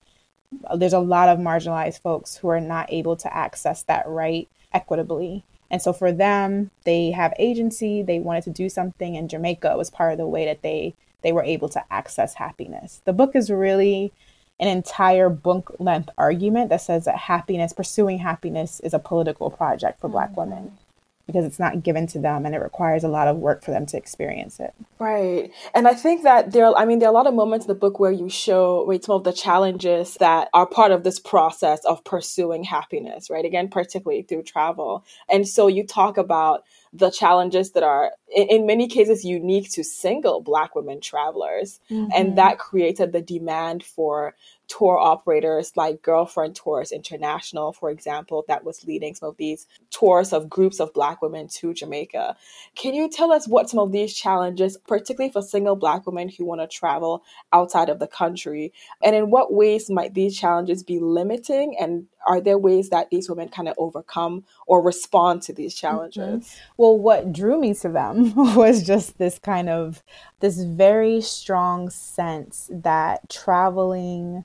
there's 0.77 0.93
a 0.93 0.99
lot 0.99 1.29
of 1.29 1.39
marginalized 1.39 2.01
folks 2.01 2.37
who 2.37 2.49
are 2.49 2.61
not 2.61 2.93
able 2.93 3.17
to 3.17 3.35
access 3.35 3.83
that 3.85 4.07
right 4.07 4.49
equitably. 4.73 5.45
And 5.75 5.83
so 5.83 5.93
for 5.93 6.13
them, 6.13 6.71
they 6.85 7.11
have 7.11 7.35
agency, 7.37 8.01
they 8.01 8.21
wanted 8.21 8.45
to 8.45 8.51
do 8.51 8.69
something, 8.69 9.17
and 9.17 9.29
Jamaica 9.29 9.77
was 9.77 9.91
part 9.91 10.13
of 10.13 10.19
the 10.19 10.29
way 10.29 10.45
that 10.45 10.63
they 10.63 10.95
they 11.23 11.33
were 11.33 11.43
able 11.43 11.69
to 11.71 11.83
access 11.93 12.35
happiness. 12.35 13.03
The 13.07 13.13
book 13.13 13.35
is 13.35 13.51
really 13.51 14.13
an 14.61 14.69
entire 14.69 15.29
book 15.29 15.75
length 15.81 16.11
argument 16.17 16.69
that 16.69 16.81
says 16.81 17.07
that 17.07 17.17
happiness, 17.17 17.73
pursuing 17.73 18.19
happiness, 18.19 18.79
is 18.85 18.95
a 18.95 19.01
political 19.01 19.51
project 19.51 20.01
for 20.01 20.07
mm-hmm. 20.07 20.13
Black 20.13 20.37
women 20.37 20.79
because 21.27 21.45
it's 21.45 21.59
not 21.59 21.83
given 21.83 22.07
to 22.09 22.19
them 22.19 22.45
and 22.45 22.55
it 22.55 22.59
requires 22.59 23.03
a 23.03 23.09
lot 23.09 23.29
of 23.29 23.37
work 23.37 23.63
for 23.65 23.71
them 23.71 23.87
to 23.87 23.97
experience 23.97 24.61
it. 24.61 24.75
Right. 24.99 25.51
And 25.75 25.89
I 25.89 25.95
think 25.95 26.23
that 26.23 26.53
there 26.53 26.77
I 26.77 26.85
mean 26.85 26.99
there 26.99 27.09
are 27.09 27.13
a 27.13 27.15
lot 27.15 27.27
of 27.27 27.35
moments 27.35 27.67
in 27.67 27.69
the 27.69 27.75
book 27.75 27.99
where 27.99 28.13
you 28.13 28.29
show 28.29 28.87
right, 28.87 29.03
some 29.03 29.17
of 29.17 29.25
the 29.25 29.33
challenges 29.33 30.15
that 30.21 30.49
are 30.53 30.67
part 30.67 30.93
of 30.93 31.03
this 31.03 31.19
process 31.19 31.85
of 31.85 32.05
pursuing 32.05 32.65
happiness, 32.65 33.31
right? 33.31 33.45
Again, 33.45 33.69
particularly 33.69 34.23
through 34.23 34.43
travel. 34.43 35.05
And 35.31 35.49
so 35.49 35.67
you 35.67 35.87
talk 35.87 36.19
about 36.19 36.65
the 36.95 37.11
challenges 37.11 37.73
that 37.73 37.83
are 37.83 38.13
in, 38.35 38.47
in 38.49 38.67
many 38.67 38.87
cases 38.87 39.25
unique 39.25 39.71
to 39.73 39.83
single 39.83 40.41
black 40.41 40.75
women 40.77 41.01
travelers 41.01 41.81
mm-hmm. 41.91 42.11
and 42.15 42.39
that 42.39 42.59
created 42.59 43.13
the 43.13 43.21
demand 43.21 43.83
for 43.83 44.35
tour 44.69 44.99
operators 44.99 45.77
like 45.77 46.03
Girlfriend 46.03 46.57
Tours 46.57 46.93
International, 46.93 47.73
for 47.73 47.91
example, 47.91 48.45
that 48.49 48.65
was 48.65 48.85
leading 48.85 49.15
some 49.15 49.29
of 49.29 49.37
these 49.37 49.67
tours 49.91 50.33
of 50.33 50.49
groups 50.49 50.81
of 50.81 50.93
Black 50.95 51.21
women 51.23 51.49
to 51.49 51.75
Jamaica. 51.75 52.37
Can 52.75 52.95
you 52.95 53.09
tell 53.09 53.33
us 53.33 53.47
what 53.47 53.69
some 53.69 53.81
of 53.81 53.93
these 53.93 54.15
challenges, 54.15 54.77
particularly 54.87 55.33
for 55.33 55.43
single 55.43 55.77
Black 55.77 56.07
women 56.07 56.29
who 56.29 56.45
want 56.45 56.61
to 56.61 56.67
travel 56.67 57.23
outside 57.53 57.89
of 57.89 57.99
the 57.99 58.07
country, 58.07 58.73
and 59.03 59.15
in 59.15 59.31
what 59.31 59.53
ways 59.53 59.91
might 59.91 60.15
these 60.15 60.39
challenges 60.39 60.83
be 60.83 60.99
limiting? 60.99 61.77
And 61.79 62.07
are 62.27 62.41
there 62.41 62.59
ways 62.59 62.89
that 62.89 63.11
these 63.11 63.29
women 63.29 63.49
kind 63.49 63.69
of 63.69 63.75
overcome 63.77 64.45
or 64.67 64.83
respond 64.83 65.43
to 65.43 65.53
these 65.53 65.75
challenges? 65.75 66.25
Mm-hmm. 66.25 66.73
Well, 66.79 66.84
what 66.93 67.33
drew 67.33 67.61
me 67.61 67.75
to 67.75 67.89
them 67.89 68.35
was 68.57 68.83
just 68.83 69.19
this 69.19 69.39
kind 69.39 69.69
of 69.69 70.03
this 70.41 70.63
very 70.63 71.21
strong 71.21 71.91
sense 71.91 72.71
that 72.73 73.29
traveling 73.31 74.45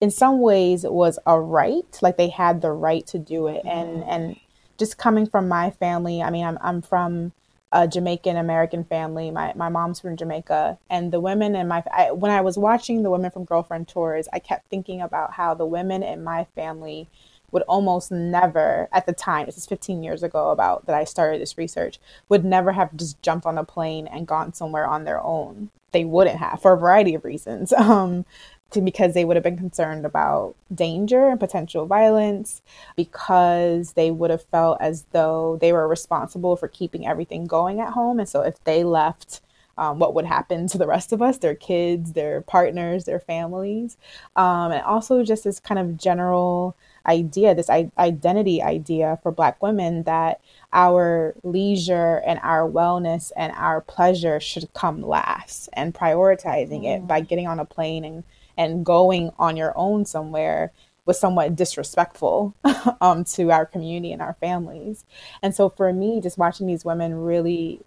in 0.00 0.10
some 0.10 0.40
ways 0.40 0.84
was 0.84 1.18
a 1.26 1.40
right 1.40 1.98
like 2.02 2.16
they 2.16 2.28
had 2.28 2.60
the 2.60 2.70
right 2.70 3.06
to 3.06 3.18
do 3.18 3.46
it. 3.46 3.62
And 3.64 4.00
mm-hmm. 4.00 4.10
and 4.10 4.36
just 4.78 4.98
coming 4.98 5.26
from 5.26 5.48
my 5.48 5.70
family 5.70 6.22
i 6.22 6.30
mean 6.30 6.44
i'm, 6.44 6.58
I'm 6.60 6.82
from 6.82 7.32
a 7.72 7.88
jamaican 7.88 8.36
american 8.36 8.84
family. 8.84 9.30
My, 9.30 9.52
my 9.56 9.68
mom's 9.68 10.00
from 10.00 10.16
jamaica. 10.16 10.78
And 10.88 11.12
the 11.12 11.20
women 11.20 11.56
in 11.56 11.66
my 11.68 11.82
I, 11.92 12.12
when 12.12 12.30
i 12.30 12.40
was 12.40 12.58
watching 12.58 13.02
the 13.02 13.10
women 13.10 13.30
from 13.30 13.44
girlfriend 13.44 13.88
tours 13.88 14.28
i 14.32 14.38
kept 14.38 14.68
thinking 14.68 15.00
about 15.00 15.32
how 15.32 15.54
the 15.54 15.66
women 15.66 16.02
in 16.02 16.22
my 16.22 16.46
family 16.54 17.08
would 17.52 17.62
almost 17.62 18.10
never 18.10 18.88
at 18.92 19.06
the 19.06 19.12
time 19.12 19.46
this 19.46 19.56
is 19.56 19.66
15 19.66 20.02
years 20.02 20.22
ago 20.22 20.50
about 20.50 20.86
that 20.86 20.94
i 20.94 21.04
started 21.04 21.40
this 21.40 21.58
research 21.58 21.98
would 22.28 22.44
never 22.44 22.72
have 22.72 22.96
just 22.96 23.20
jumped 23.22 23.46
on 23.46 23.58
a 23.58 23.64
plane 23.64 24.06
and 24.06 24.26
gone 24.26 24.52
somewhere 24.52 24.86
on 24.86 25.04
their 25.04 25.22
own. 25.22 25.70
They 25.92 26.04
wouldn't 26.04 26.38
have 26.38 26.60
for 26.60 26.72
a 26.72 26.78
variety 26.78 27.14
of 27.14 27.24
reasons. 27.24 27.72
Um, 27.76 28.24
to, 28.72 28.80
because 28.80 29.14
they 29.14 29.24
would 29.24 29.36
have 29.36 29.44
been 29.44 29.56
concerned 29.56 30.04
about 30.04 30.56
danger 30.74 31.28
and 31.28 31.38
potential 31.38 31.86
violence 31.86 32.62
because 32.96 33.92
they 33.92 34.10
would 34.10 34.28
have 34.30 34.42
felt 34.42 34.78
as 34.80 35.04
though 35.12 35.56
they 35.60 35.72
were 35.72 35.86
responsible 35.86 36.56
for 36.56 36.66
keeping 36.66 37.06
everything 37.06 37.46
going 37.46 37.78
at 37.80 37.92
home. 37.92 38.18
And 38.18 38.28
so 38.28 38.40
if 38.40 38.62
they 38.64 38.82
left 38.82 39.40
um, 39.78 40.00
what 40.00 40.14
would 40.14 40.24
happen 40.24 40.66
to 40.66 40.78
the 40.78 40.86
rest 40.86 41.12
of 41.12 41.22
us, 41.22 41.38
their 41.38 41.54
kids, 41.54 42.14
their 42.14 42.40
partners, 42.40 43.04
their 43.04 43.20
families, 43.20 43.96
um, 44.34 44.72
and 44.72 44.82
also 44.82 45.22
just 45.22 45.44
this 45.44 45.60
kind 45.60 45.78
of 45.78 45.96
general 45.96 46.74
idea, 47.06 47.54
this 47.54 47.70
I- 47.70 47.90
identity 47.98 48.62
idea 48.62 49.18
for 49.22 49.32
Black 49.32 49.62
women 49.62 50.02
that 50.04 50.40
our 50.72 51.34
leisure 51.42 52.22
and 52.26 52.40
our 52.42 52.68
wellness 52.68 53.32
and 53.36 53.52
our 53.56 53.80
pleasure 53.80 54.40
should 54.40 54.72
come 54.74 55.02
last, 55.02 55.68
and 55.72 55.94
prioritizing 55.94 56.82
mm. 56.82 56.96
it 56.96 57.06
by 57.06 57.22
mm. 57.22 57.28
getting 57.28 57.46
on 57.46 57.60
a 57.60 57.64
plane 57.64 58.04
and 58.04 58.24
and 58.58 58.86
going 58.86 59.30
on 59.38 59.56
your 59.56 59.72
own 59.76 60.06
somewhere 60.06 60.72
was 61.04 61.20
somewhat 61.20 61.54
disrespectful 61.54 62.54
um, 63.00 63.24
to 63.24 63.50
our 63.52 63.64
community 63.64 64.12
and 64.12 64.20
our 64.20 64.34
families. 64.40 65.04
And 65.42 65.54
so 65.54 65.68
for 65.68 65.92
me, 65.92 66.20
just 66.20 66.38
watching 66.38 66.66
these 66.66 66.84
women 66.84 67.14
really 67.14 67.80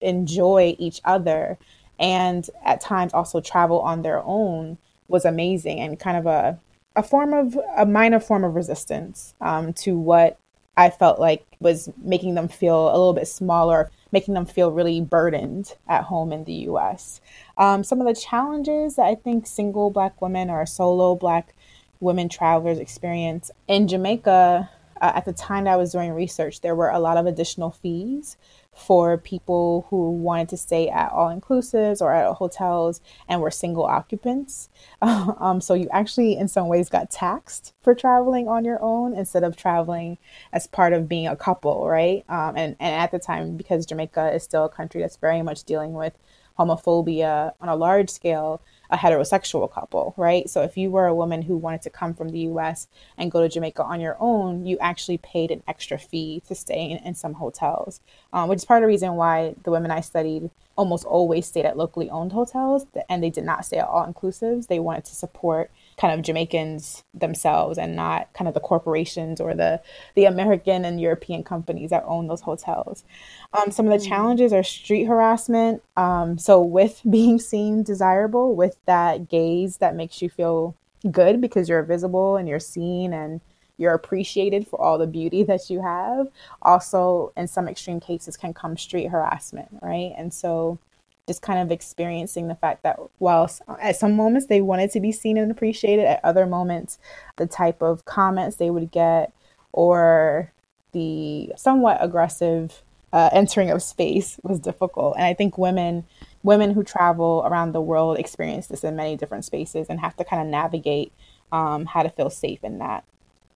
enjoy 0.00 0.76
each 0.78 1.00
other 1.04 1.58
and 1.98 2.48
at 2.64 2.80
times 2.80 3.12
also 3.12 3.40
travel 3.40 3.80
on 3.80 4.02
their 4.02 4.22
own 4.24 4.78
was 5.08 5.24
amazing 5.24 5.80
and 5.80 5.98
kind 5.98 6.16
of 6.16 6.26
a, 6.26 6.58
a 6.96 7.02
form 7.02 7.32
of 7.32 7.58
a 7.76 7.86
minor 7.86 8.20
form 8.20 8.44
of 8.44 8.54
resistance 8.54 9.34
um, 9.40 9.72
to 9.72 9.96
what 9.96 10.38
I 10.76 10.90
felt 10.90 11.18
like 11.18 11.44
was 11.60 11.90
making 12.02 12.34
them 12.34 12.48
feel 12.48 12.88
a 12.88 12.96
little 12.96 13.12
bit 13.12 13.28
smaller, 13.28 13.90
making 14.12 14.34
them 14.34 14.46
feel 14.46 14.72
really 14.72 15.00
burdened 15.00 15.74
at 15.88 16.04
home 16.04 16.32
in 16.32 16.44
the 16.44 16.52
US. 16.52 17.20
Um, 17.56 17.84
some 17.84 18.00
of 18.00 18.06
the 18.06 18.18
challenges 18.18 18.96
that 18.96 19.04
I 19.04 19.14
think 19.14 19.46
single 19.46 19.90
Black 19.90 20.20
women 20.22 20.50
or 20.50 20.64
solo 20.66 21.14
Black 21.14 21.54
women 22.00 22.28
travelers 22.28 22.78
experience 22.78 23.50
in 23.68 23.88
Jamaica. 23.88 24.70
Uh, 25.00 25.12
at 25.14 25.24
the 25.24 25.32
time 25.32 25.66
I 25.66 25.76
was 25.76 25.92
doing 25.92 26.12
research, 26.12 26.60
there 26.60 26.74
were 26.74 26.90
a 26.90 26.98
lot 26.98 27.16
of 27.16 27.26
additional 27.26 27.70
fees 27.70 28.36
for 28.80 29.18
people 29.18 29.86
who 29.90 30.10
wanted 30.10 30.48
to 30.48 30.56
stay 30.56 30.88
at 30.88 31.12
all 31.12 31.28
inclusives 31.28 32.00
or 32.00 32.14
at 32.14 32.32
hotels 32.34 33.00
and 33.28 33.40
were 33.40 33.50
single 33.50 33.84
occupants. 33.84 34.68
um, 35.02 35.60
so 35.60 35.74
you 35.74 35.88
actually, 35.92 36.36
in 36.36 36.48
some 36.48 36.68
ways, 36.68 36.88
got 36.88 37.10
taxed 37.10 37.74
for 37.82 37.94
traveling 37.94 38.48
on 38.48 38.64
your 38.64 38.82
own 38.82 39.14
instead 39.14 39.44
of 39.44 39.56
traveling 39.56 40.18
as 40.52 40.66
part 40.66 40.92
of 40.92 41.08
being 41.08 41.26
a 41.26 41.36
couple, 41.36 41.86
right? 41.86 42.24
Um, 42.28 42.56
and, 42.56 42.76
and 42.80 42.94
at 42.94 43.10
the 43.10 43.18
time, 43.18 43.56
because 43.56 43.86
Jamaica 43.86 44.32
is 44.34 44.42
still 44.42 44.64
a 44.64 44.68
country 44.68 45.00
that's 45.00 45.16
very 45.16 45.42
much 45.42 45.64
dealing 45.64 45.92
with 45.92 46.16
homophobia 46.58 47.52
on 47.60 47.68
a 47.68 47.76
large 47.76 48.10
scale, 48.10 48.60
a 48.90 48.96
heterosexual 48.96 49.70
couple, 49.72 50.14
right? 50.16 50.48
So 50.50 50.62
if 50.62 50.76
you 50.76 50.90
were 50.90 51.06
a 51.06 51.14
woman 51.14 51.42
who 51.42 51.56
wanted 51.56 51.82
to 51.82 51.90
come 51.90 52.12
from 52.12 52.30
the 52.30 52.40
US 52.40 52.88
and 53.16 53.30
go 53.30 53.40
to 53.40 53.48
Jamaica 53.48 53.82
on 53.82 54.00
your 54.00 54.16
own, 54.20 54.66
you 54.66 54.78
actually 54.80 55.18
paid 55.18 55.50
an 55.50 55.62
extra 55.68 55.98
fee 55.98 56.42
to 56.48 56.54
stay 56.54 56.90
in, 56.90 56.98
in 56.98 57.14
some 57.14 57.34
hotels, 57.34 58.00
um, 58.32 58.48
which 58.48 58.58
is 58.58 58.64
part 58.64 58.78
of 58.78 58.82
the 58.82 58.88
reason 58.88 59.14
why 59.14 59.54
the 59.62 59.70
women 59.70 59.90
I 59.90 60.00
studied 60.00 60.50
almost 60.76 61.04
always 61.04 61.46
stayed 61.46 61.66
at 61.66 61.76
locally 61.76 62.08
owned 62.10 62.32
hotels 62.32 62.86
and 63.08 63.22
they 63.22 63.30
did 63.30 63.44
not 63.44 63.64
stay 63.64 63.78
at 63.78 63.86
all 63.86 64.06
inclusives. 64.06 64.66
They 64.66 64.78
wanted 64.78 65.04
to 65.06 65.14
support 65.14 65.70
kind 66.00 66.18
of 66.18 66.24
Jamaicans 66.24 67.04
themselves 67.12 67.76
and 67.76 67.94
not 67.94 68.32
kind 68.32 68.48
of 68.48 68.54
the 68.54 68.60
corporations 68.60 69.38
or 69.40 69.54
the 69.54 69.82
the 70.14 70.24
American 70.24 70.84
and 70.86 70.98
European 70.98 71.44
companies 71.44 71.90
that 71.90 72.04
own 72.06 72.26
those 72.26 72.40
hotels. 72.40 73.04
Um, 73.52 73.70
some 73.70 73.86
of 73.86 73.92
the 73.92 74.04
mm. 74.04 74.08
challenges 74.08 74.52
are 74.52 74.62
street 74.62 75.04
harassment. 75.04 75.82
Um, 75.98 76.38
so 76.38 76.62
with 76.62 77.02
being 77.10 77.38
seen 77.38 77.82
desirable, 77.82 78.56
with 78.56 78.78
that 78.86 79.28
gaze 79.28 79.76
that 79.76 79.94
makes 79.94 80.22
you 80.22 80.30
feel 80.30 80.74
good 81.10 81.40
because 81.40 81.68
you're 81.68 81.82
visible 81.82 82.36
and 82.36 82.48
you're 82.48 82.60
seen 82.60 83.12
and 83.12 83.40
you're 83.76 83.94
appreciated 83.94 84.66
for 84.66 84.80
all 84.80 84.96
the 84.96 85.06
beauty 85.06 85.42
that 85.50 85.68
you 85.68 85.82
have. 85.82 86.28
Also, 86.62 87.32
in 87.36 87.46
some 87.46 87.68
extreme 87.68 88.00
cases, 88.00 88.38
can 88.38 88.54
come 88.54 88.78
street 88.78 89.08
harassment, 89.08 89.68
right? 89.82 90.14
And 90.16 90.32
so 90.32 90.78
just 91.26 91.42
kind 91.42 91.60
of 91.60 91.70
experiencing 91.70 92.48
the 92.48 92.54
fact 92.54 92.82
that 92.82 92.98
while 93.18 93.50
at 93.80 93.96
some 93.96 94.14
moments 94.14 94.46
they 94.46 94.60
wanted 94.60 94.90
to 94.90 95.00
be 95.00 95.12
seen 95.12 95.36
and 95.36 95.50
appreciated, 95.50 96.04
at 96.04 96.20
other 96.24 96.46
moments 96.46 96.98
the 97.36 97.46
type 97.46 97.82
of 97.82 98.04
comments 98.04 98.56
they 98.56 98.70
would 98.70 98.90
get 98.90 99.32
or 99.72 100.52
the 100.92 101.52
somewhat 101.56 101.98
aggressive 102.00 102.82
uh, 103.12 103.30
entering 103.32 103.70
of 103.70 103.82
space 103.82 104.38
was 104.42 104.58
difficult. 104.60 105.16
And 105.16 105.24
I 105.24 105.34
think 105.34 105.58
women 105.58 106.04
women 106.42 106.72
who 106.72 106.82
travel 106.82 107.42
around 107.46 107.72
the 107.72 107.80
world 107.80 108.18
experience 108.18 108.68
this 108.68 108.84
in 108.84 108.96
many 108.96 109.16
different 109.16 109.44
spaces 109.44 109.88
and 109.88 110.00
have 110.00 110.16
to 110.16 110.24
kind 110.24 110.42
of 110.42 110.48
navigate 110.48 111.12
um, 111.52 111.86
how 111.86 112.02
to 112.02 112.08
feel 112.08 112.30
safe 112.30 112.64
in 112.64 112.78
that. 112.78 113.04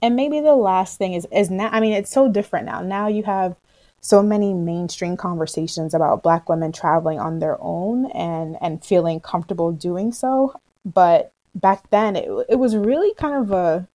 And 0.02 0.16
maybe 0.16 0.40
the 0.40 0.54
last 0.54 0.98
thing 0.98 1.14
is 1.14 1.26
is 1.32 1.50
now. 1.50 1.70
I 1.72 1.80
mean, 1.80 1.92
it's 1.92 2.10
so 2.10 2.28
different 2.28 2.66
now. 2.66 2.80
Now 2.82 3.08
you 3.08 3.22
have 3.22 3.56
so 4.04 4.22
many 4.22 4.52
mainstream 4.52 5.16
conversations 5.16 5.94
about 5.94 6.22
black 6.22 6.46
women 6.46 6.70
traveling 6.70 7.18
on 7.18 7.38
their 7.38 7.56
own 7.58 8.04
and 8.10 8.58
and 8.60 8.84
feeling 8.84 9.18
comfortable 9.18 9.72
doing 9.72 10.12
so. 10.12 10.60
But 10.84 11.32
back 11.54 11.88
then 11.88 12.14
it, 12.14 12.28
it 12.50 12.56
was 12.56 12.76
really 12.76 13.14
kind 13.14 13.34
of 13.34 13.50
a 13.50 13.88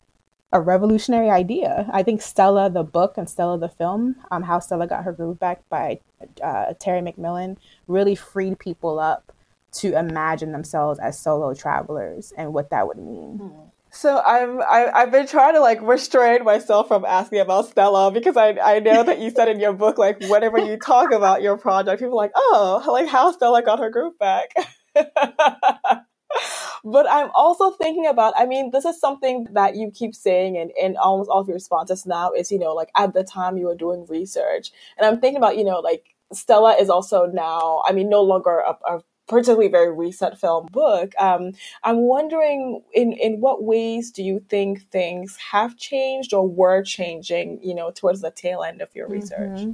a 0.51 0.59
revolutionary 0.59 1.29
idea. 1.29 1.87
I 1.93 2.01
think 2.01 2.23
stella 2.23 2.71
the 2.71 2.81
book 2.81 3.19
and 3.19 3.29
stella 3.29 3.59
the 3.59 3.69
film 3.69 4.15
um, 4.31 4.41
how 4.41 4.57
stella 4.57 4.87
got 4.87 5.03
her 5.03 5.13
groove 5.13 5.39
back 5.39 5.61
by 5.69 5.99
uh, 6.43 6.73
terry 6.79 7.01
mcmillan 7.01 7.57
really 7.87 8.15
freed 8.15 8.57
people 8.57 8.97
up 8.97 9.31
to 9.73 9.95
imagine 9.95 10.51
themselves 10.51 10.99
as 10.99 11.19
solo 11.19 11.53
travelers 11.53 12.33
and 12.35 12.51
what 12.51 12.71
that 12.71 12.87
would 12.87 12.97
mean. 12.97 13.37
Mm. 13.43 13.71
So 13.91 14.21
I'm 14.25 14.61
I, 14.61 14.91
I've 14.93 15.11
been 15.11 15.27
trying 15.27 15.55
to 15.55 15.61
like 15.61 15.81
restrain 15.81 16.43
myself 16.43 16.87
from 16.87 17.05
asking 17.05 17.39
about 17.39 17.69
Stella 17.69 18.11
because 18.11 18.37
I 18.37 18.57
I 18.63 18.79
know 18.79 19.03
that 19.03 19.19
you 19.19 19.31
said 19.31 19.47
in 19.47 19.59
your 19.59 19.73
book 19.73 19.97
like 19.97 20.19
whenever 20.21 20.59
you 20.59 20.77
talk 20.77 21.11
about 21.11 21.41
your 21.41 21.57
project, 21.57 21.99
people 21.99 22.13
are 22.13 22.23
like 22.23 22.31
oh 22.35 22.83
like 22.87 23.07
how 23.07 23.31
Stella 23.31 23.63
got 23.63 23.79
her 23.79 23.89
groove 23.89 24.17
back. 24.19 24.49
but 26.83 27.09
I'm 27.09 27.29
also 27.33 27.71
thinking 27.71 28.07
about, 28.07 28.33
I 28.37 28.45
mean, 28.45 28.71
this 28.71 28.85
is 28.85 28.99
something 28.99 29.47
that 29.53 29.75
you 29.75 29.91
keep 29.91 30.15
saying 30.15 30.57
and 30.57 30.71
in 30.79 30.97
almost 30.97 31.29
all 31.29 31.41
of 31.41 31.47
your 31.47 31.55
responses 31.55 32.05
now 32.05 32.31
is, 32.31 32.51
you 32.51 32.59
know, 32.59 32.73
like 32.73 32.89
at 32.95 33.13
the 33.13 33.23
time 33.23 33.57
you 33.57 33.65
were 33.65 33.75
doing 33.75 34.05
research. 34.07 34.71
And 34.97 35.05
I'm 35.05 35.19
thinking 35.19 35.37
about, 35.37 35.57
you 35.57 35.63
know, 35.63 35.79
like 35.79 36.15
Stella 36.31 36.75
is 36.75 36.89
also 36.89 37.25
now, 37.25 37.81
I 37.85 37.93
mean, 37.93 38.09
no 38.09 38.21
longer 38.21 38.59
a, 38.59 38.77
a 38.85 39.01
particularly 39.29 39.69
very 39.69 39.91
recent 39.91 40.37
film 40.37 40.67
book. 40.71 41.13
Um, 41.17 41.53
I'm 41.83 42.01
wondering 42.01 42.81
in 42.93 43.13
in 43.13 43.39
what 43.39 43.63
ways 43.63 44.11
do 44.11 44.23
you 44.23 44.43
think 44.49 44.89
things 44.89 45.37
have 45.51 45.77
changed 45.77 46.33
or 46.33 46.45
were 46.45 46.83
changing, 46.83 47.59
you 47.63 47.73
know, 47.73 47.91
towards 47.91 48.21
the 48.21 48.31
tail 48.31 48.63
end 48.63 48.81
of 48.81 48.89
your 48.93 49.07
research? 49.07 49.59
Mm-hmm. 49.59 49.71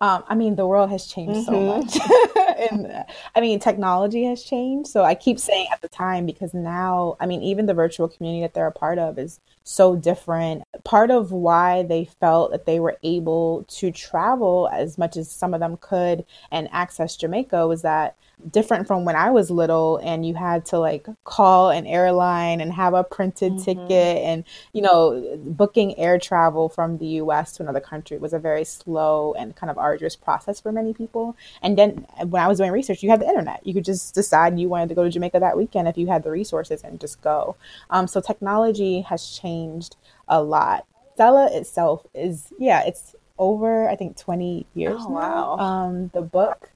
Um, 0.00 0.22
I 0.28 0.36
mean, 0.36 0.54
the 0.54 0.66
world 0.66 0.90
has 0.90 1.06
changed 1.06 1.48
mm-hmm. 1.48 1.88
so 1.88 1.98
much. 1.98 2.70
and 2.70 3.04
I 3.34 3.40
mean, 3.40 3.58
technology 3.58 4.24
has 4.24 4.44
changed. 4.44 4.88
So 4.90 5.02
I 5.04 5.14
keep 5.16 5.40
saying 5.40 5.66
at 5.72 5.80
the 5.80 5.88
time 5.88 6.24
because 6.24 6.54
now, 6.54 7.16
I 7.18 7.26
mean, 7.26 7.42
even 7.42 7.66
the 7.66 7.74
virtual 7.74 8.08
community 8.08 8.42
that 8.42 8.54
they're 8.54 8.68
a 8.68 8.72
part 8.72 8.98
of 8.98 9.18
is 9.18 9.40
so 9.64 9.96
different. 9.96 10.62
Part 10.84 11.10
of 11.10 11.32
why 11.32 11.82
they 11.82 12.04
felt 12.04 12.52
that 12.52 12.64
they 12.64 12.78
were 12.78 12.96
able 13.02 13.64
to 13.68 13.90
travel 13.90 14.68
as 14.72 14.98
much 14.98 15.16
as 15.16 15.30
some 15.30 15.52
of 15.52 15.60
them 15.60 15.76
could 15.76 16.24
and 16.52 16.68
access 16.70 17.16
Jamaica 17.16 17.66
was 17.66 17.82
that 17.82 18.16
different 18.50 18.86
from 18.86 19.04
when 19.04 19.16
I 19.16 19.30
was 19.30 19.50
little 19.50 19.96
and 19.98 20.24
you 20.24 20.34
had 20.34 20.64
to 20.66 20.78
like 20.78 21.06
call 21.24 21.70
an 21.70 21.86
airline 21.86 22.60
and 22.60 22.72
have 22.72 22.94
a 22.94 23.02
printed 23.02 23.52
mm-hmm. 23.52 23.64
ticket 23.64 24.18
and 24.18 24.44
you 24.72 24.80
know 24.80 25.38
booking 25.44 25.98
air 25.98 26.18
travel 26.18 26.68
from 26.68 26.98
the 26.98 27.06
US 27.06 27.52
to 27.52 27.62
another 27.62 27.80
country 27.80 28.16
was 28.18 28.32
a 28.32 28.38
very 28.38 28.64
slow 28.64 29.34
and 29.34 29.56
kind 29.56 29.70
of 29.70 29.78
arduous 29.78 30.16
process 30.16 30.60
for 30.60 30.72
many 30.72 30.94
people. 30.94 31.36
And 31.62 31.76
then 31.76 32.06
when 32.26 32.42
I 32.42 32.48
was 32.48 32.58
doing 32.58 32.70
research 32.70 33.02
you 33.02 33.10
had 33.10 33.20
the 33.20 33.28
internet. 33.28 33.66
You 33.66 33.74
could 33.74 33.84
just 33.84 34.14
decide 34.14 34.58
you 34.58 34.68
wanted 34.68 34.88
to 34.90 34.94
go 34.94 35.04
to 35.04 35.10
Jamaica 35.10 35.40
that 35.40 35.56
weekend 35.56 35.88
if 35.88 35.98
you 35.98 36.06
had 36.06 36.22
the 36.22 36.30
resources 36.30 36.82
and 36.82 37.00
just 37.00 37.20
go. 37.20 37.56
Um, 37.90 38.06
so 38.06 38.20
technology 38.20 39.02
has 39.02 39.28
changed 39.28 39.96
a 40.28 40.42
lot. 40.42 40.86
Stella 41.14 41.48
itself 41.52 42.06
is 42.14 42.52
yeah 42.58 42.82
it's 42.86 43.16
over 43.38 43.88
I 43.88 43.96
think 43.96 44.16
20 44.16 44.66
years 44.74 45.00
oh, 45.00 45.08
now. 45.08 45.14
wow. 45.14 45.58
um, 45.58 46.10
the 46.14 46.22
book 46.22 46.70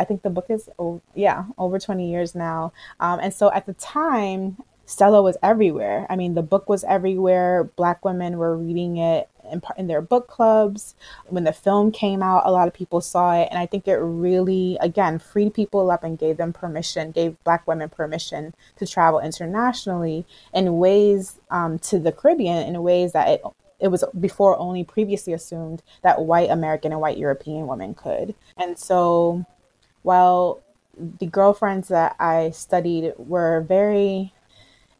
I 0.00 0.04
think 0.04 0.22
the 0.22 0.30
book 0.30 0.46
is, 0.48 0.68
oh, 0.78 1.02
yeah, 1.14 1.44
over 1.58 1.78
20 1.78 2.10
years 2.10 2.34
now. 2.34 2.72
Um, 2.98 3.20
and 3.20 3.34
so 3.34 3.52
at 3.52 3.66
the 3.66 3.74
time, 3.74 4.56
Stella 4.86 5.22
was 5.22 5.36
everywhere. 5.42 6.06
I 6.08 6.16
mean, 6.16 6.34
the 6.34 6.42
book 6.42 6.68
was 6.68 6.82
everywhere. 6.84 7.64
Black 7.76 8.04
women 8.04 8.38
were 8.38 8.56
reading 8.56 8.96
it 8.96 9.28
in, 9.52 9.62
in, 9.76 9.86
their 9.86 10.00
book 10.00 10.26
clubs. 10.26 10.96
When 11.26 11.44
the 11.44 11.52
film 11.52 11.92
came 11.92 12.22
out, 12.22 12.42
a 12.44 12.50
lot 12.50 12.66
of 12.66 12.74
people 12.74 13.00
saw 13.00 13.34
it. 13.40 13.48
And 13.50 13.58
I 13.58 13.66
think 13.66 13.86
it 13.86 13.96
really, 13.96 14.78
again, 14.80 15.18
freed 15.18 15.54
people 15.54 15.90
up 15.90 16.02
and 16.02 16.18
gave 16.18 16.38
them 16.38 16.52
permission, 16.52 17.12
gave 17.12 17.36
Black 17.44 17.68
women 17.68 17.88
permission 17.88 18.54
to 18.78 18.86
travel 18.86 19.20
internationally 19.20 20.26
in 20.52 20.78
ways 20.78 21.38
um, 21.50 21.78
to 21.80 21.98
the 21.98 22.10
Caribbean 22.10 22.66
in 22.66 22.82
ways 22.82 23.12
that 23.12 23.28
it 23.28 23.42
it 23.78 23.88
was 23.88 24.04
before 24.18 24.58
only 24.58 24.84
previously 24.84 25.32
assumed 25.32 25.82
that 26.02 26.20
white 26.20 26.50
American 26.50 26.92
and 26.92 27.00
white 27.00 27.16
European 27.16 27.66
women 27.66 27.94
could. 27.94 28.34
And 28.56 28.78
so 28.78 29.46
while 30.02 30.60
the 30.96 31.26
girlfriends 31.26 31.88
that 31.88 32.16
I 32.18 32.50
studied 32.50 33.14
were 33.16 33.62
very 33.62 34.32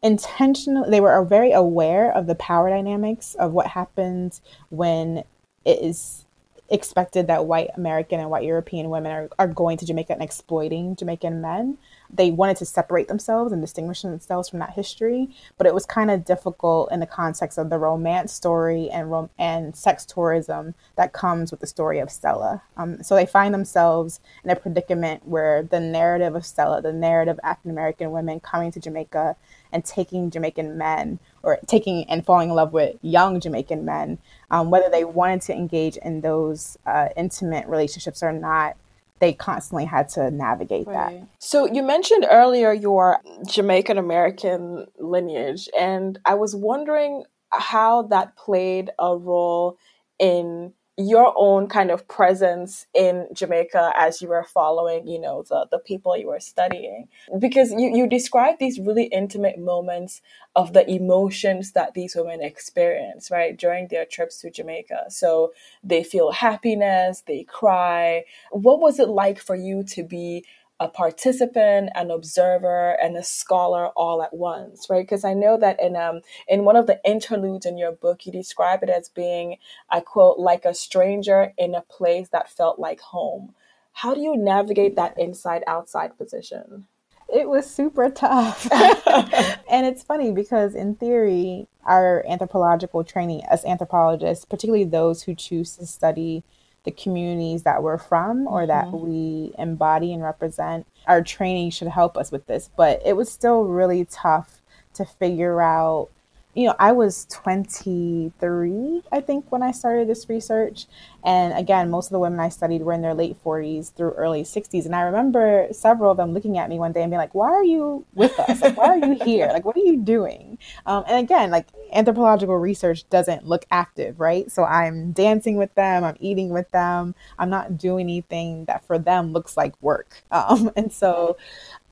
intentional, 0.01 0.89
they 0.89 1.01
were 1.01 1.23
very 1.23 1.51
aware 1.51 2.11
of 2.11 2.27
the 2.27 2.35
power 2.35 2.69
dynamics 2.69 3.35
of 3.35 3.51
what 3.51 3.67
happens 3.67 4.41
when 4.69 5.23
it 5.63 5.81
is 5.81 6.25
expected 6.69 7.27
that 7.27 7.45
white 7.45 7.69
American 7.75 8.19
and 8.19 8.29
white 8.29 8.45
European 8.45 8.89
women 8.89 9.11
are, 9.11 9.29
are 9.37 9.47
going 9.47 9.77
to 9.77 9.85
Jamaica 9.85 10.13
and 10.13 10.23
exploiting 10.23 10.95
Jamaican 10.95 11.41
men. 11.41 11.77
They 12.13 12.31
wanted 12.31 12.57
to 12.57 12.65
separate 12.65 13.07
themselves 13.07 13.51
and 13.51 13.61
distinguish 13.61 14.01
themselves 14.01 14.49
from 14.49 14.59
that 14.59 14.71
history, 14.71 15.29
but 15.57 15.67
it 15.67 15.73
was 15.73 15.85
kind 15.85 16.11
of 16.11 16.25
difficult 16.25 16.91
in 16.91 16.99
the 16.99 17.05
context 17.05 17.57
of 17.57 17.69
the 17.69 17.77
romance 17.77 18.33
story 18.33 18.89
and 18.89 19.11
rom- 19.11 19.29
and 19.37 19.75
sex 19.75 20.05
tourism 20.05 20.75
that 20.95 21.13
comes 21.13 21.51
with 21.51 21.59
the 21.59 21.67
story 21.67 21.99
of 21.99 22.11
Stella. 22.11 22.63
Um, 22.77 23.01
so 23.03 23.15
they 23.15 23.25
find 23.25 23.53
themselves 23.53 24.19
in 24.43 24.49
a 24.49 24.55
predicament 24.55 25.27
where 25.27 25.63
the 25.63 25.79
narrative 25.79 26.35
of 26.35 26.45
Stella, 26.45 26.81
the 26.81 26.93
narrative 26.93 27.33
of 27.33 27.39
African 27.43 27.71
American 27.71 28.11
women 28.11 28.39
coming 28.39 28.71
to 28.71 28.79
Jamaica 28.79 29.35
and 29.71 29.85
taking 29.85 30.29
Jamaican 30.29 30.77
men 30.77 31.19
or 31.43 31.59
taking 31.67 32.03
and 32.09 32.25
falling 32.25 32.49
in 32.49 32.55
love 32.55 32.73
with 32.73 32.97
young 33.01 33.39
Jamaican 33.39 33.85
men, 33.85 34.17
um, 34.49 34.69
whether 34.69 34.89
they 34.89 35.03
wanted 35.03 35.41
to 35.43 35.53
engage 35.53 35.97
in 35.97 36.21
those 36.21 36.77
uh, 36.85 37.09
intimate 37.15 37.67
relationships 37.67 38.21
or 38.21 38.31
not, 38.31 38.75
they 39.21 39.31
constantly 39.31 39.85
had 39.85 40.09
to 40.09 40.31
navigate 40.31 40.87
right. 40.87 41.19
that. 41.19 41.27
So 41.39 41.71
you 41.71 41.83
mentioned 41.83 42.25
earlier 42.29 42.73
your 42.73 43.19
Jamaican 43.47 43.97
American 43.97 44.87
lineage, 44.99 45.69
and 45.79 46.19
I 46.25 46.33
was 46.33 46.55
wondering 46.55 47.23
how 47.51 48.03
that 48.03 48.35
played 48.35 48.89
a 48.99 49.15
role 49.15 49.77
in 50.19 50.73
your 51.01 51.33
own 51.35 51.67
kind 51.67 51.91
of 51.91 52.07
presence 52.07 52.87
in 52.93 53.27
Jamaica 53.33 53.93
as 53.95 54.21
you 54.21 54.29
were 54.29 54.43
following, 54.43 55.07
you 55.07 55.19
know, 55.19 55.43
the, 55.49 55.67
the 55.71 55.79
people 55.79 56.15
you 56.17 56.27
were 56.27 56.39
studying. 56.39 57.07
Because 57.39 57.71
you, 57.71 57.95
you 57.95 58.07
describe 58.07 58.59
these 58.59 58.79
really 58.79 59.05
intimate 59.05 59.59
moments 59.59 60.21
of 60.55 60.73
the 60.73 60.89
emotions 60.89 61.71
that 61.73 61.93
these 61.93 62.15
women 62.15 62.41
experience, 62.41 63.31
right, 63.31 63.57
during 63.57 63.87
their 63.87 64.05
trips 64.05 64.41
to 64.41 64.51
Jamaica. 64.51 65.05
So 65.09 65.53
they 65.83 66.03
feel 66.03 66.31
happiness, 66.31 67.23
they 67.27 67.43
cry. 67.43 68.23
What 68.51 68.79
was 68.79 68.99
it 68.99 69.09
like 69.09 69.39
for 69.39 69.55
you 69.55 69.83
to 69.83 70.03
be 70.03 70.45
a 70.81 70.87
participant, 70.87 71.91
an 71.93 72.09
observer, 72.09 72.97
and 73.01 73.15
a 73.15 73.23
scholar 73.23 73.89
all 73.89 74.23
at 74.23 74.33
once, 74.33 74.87
right? 74.89 75.03
Because 75.03 75.23
I 75.23 75.35
know 75.35 75.55
that 75.57 75.79
in 75.79 75.95
um 75.95 76.21
in 76.47 76.65
one 76.65 76.75
of 76.75 76.87
the 76.87 76.99
interludes 77.05 77.67
in 77.67 77.77
your 77.77 77.91
book, 77.91 78.25
you 78.25 78.31
describe 78.31 78.81
it 78.81 78.89
as 78.89 79.07
being, 79.07 79.57
I 79.91 79.99
quote, 79.99 80.39
like 80.39 80.65
a 80.65 80.73
stranger 80.73 81.53
in 81.55 81.75
a 81.75 81.81
place 81.81 82.29
that 82.29 82.49
felt 82.49 82.79
like 82.79 82.99
home. 82.99 83.53
How 83.93 84.15
do 84.15 84.21
you 84.21 84.35
navigate 84.35 84.95
that 84.95 85.19
inside 85.19 85.63
outside 85.67 86.17
position? 86.17 86.87
It 87.31 87.47
was 87.47 87.69
super 87.69 88.09
tough. 88.09 88.67
and 88.71 89.85
it's 89.85 90.01
funny 90.01 90.31
because, 90.31 90.73
in 90.73 90.95
theory, 90.95 91.67
our 91.85 92.25
anthropological 92.27 93.03
training 93.03 93.43
as 93.45 93.63
anthropologists, 93.65 94.45
particularly 94.45 94.85
those 94.85 95.23
who 95.23 95.35
choose 95.35 95.77
to 95.77 95.85
study 95.85 96.43
the 96.83 96.91
communities 96.91 97.63
that 97.63 97.83
we're 97.83 97.97
from 97.97 98.47
or 98.47 98.65
that 98.65 98.85
mm-hmm. 98.85 99.07
we 99.07 99.53
embody 99.57 100.13
and 100.13 100.23
represent. 100.23 100.87
Our 101.07 101.21
training 101.21 101.71
should 101.71 101.89
help 101.89 102.17
us 102.17 102.31
with 102.31 102.47
this, 102.47 102.69
but 102.75 103.01
it 103.05 103.15
was 103.15 103.31
still 103.31 103.65
really 103.65 104.05
tough 104.05 104.61
to 104.95 105.05
figure 105.05 105.61
out 105.61 106.09
you 106.53 106.67
know, 106.67 106.75
I 106.79 106.91
was 106.91 107.25
23, 107.31 109.03
I 109.11 109.21
think, 109.21 109.51
when 109.51 109.63
I 109.63 109.71
started 109.71 110.09
this 110.09 110.27
research. 110.27 110.85
And 111.23 111.53
again, 111.57 111.89
most 111.89 112.07
of 112.07 112.11
the 112.11 112.19
women 112.19 112.39
I 112.39 112.49
studied 112.49 112.81
were 112.81 112.93
in 112.93 113.01
their 113.01 113.13
late 113.13 113.37
40s 113.43 113.93
through 113.93 114.11
early 114.11 114.43
60s. 114.43 114.85
And 114.85 114.95
I 114.95 115.01
remember 115.01 115.67
several 115.71 116.11
of 116.11 116.17
them 116.17 116.33
looking 116.33 116.57
at 116.57 116.67
me 116.69 116.77
one 116.79 116.91
day 116.91 117.03
and 117.03 117.11
being 117.11 117.19
like, 117.19 117.35
Why 117.35 117.51
are 117.51 117.63
you 117.63 118.05
with 118.13 118.37
us? 118.39 118.61
Like, 118.61 118.77
why 118.77 118.87
are 118.87 118.97
you 118.97 119.17
here? 119.23 119.47
Like, 119.47 119.65
what 119.65 119.75
are 119.77 119.81
you 119.81 119.97
doing? 119.97 120.57
Um, 120.85 121.03
and 121.07 121.23
again, 121.23 121.51
like, 121.51 121.67
anthropological 121.93 122.57
research 122.57 123.07
doesn't 123.09 123.45
look 123.45 123.65
active, 123.71 124.19
right? 124.19 124.51
So 124.51 124.63
I'm 124.63 125.11
dancing 125.11 125.57
with 125.57 125.73
them, 125.75 126.03
I'm 126.03 126.17
eating 126.19 126.49
with 126.49 126.69
them, 126.71 127.15
I'm 127.39 127.49
not 127.49 127.77
doing 127.77 128.05
anything 128.05 128.65
that 128.65 128.85
for 128.85 128.97
them 128.97 129.31
looks 129.31 129.55
like 129.57 129.73
work. 129.81 130.23
Um, 130.41 130.71
and 130.75 130.91
so 130.91 131.37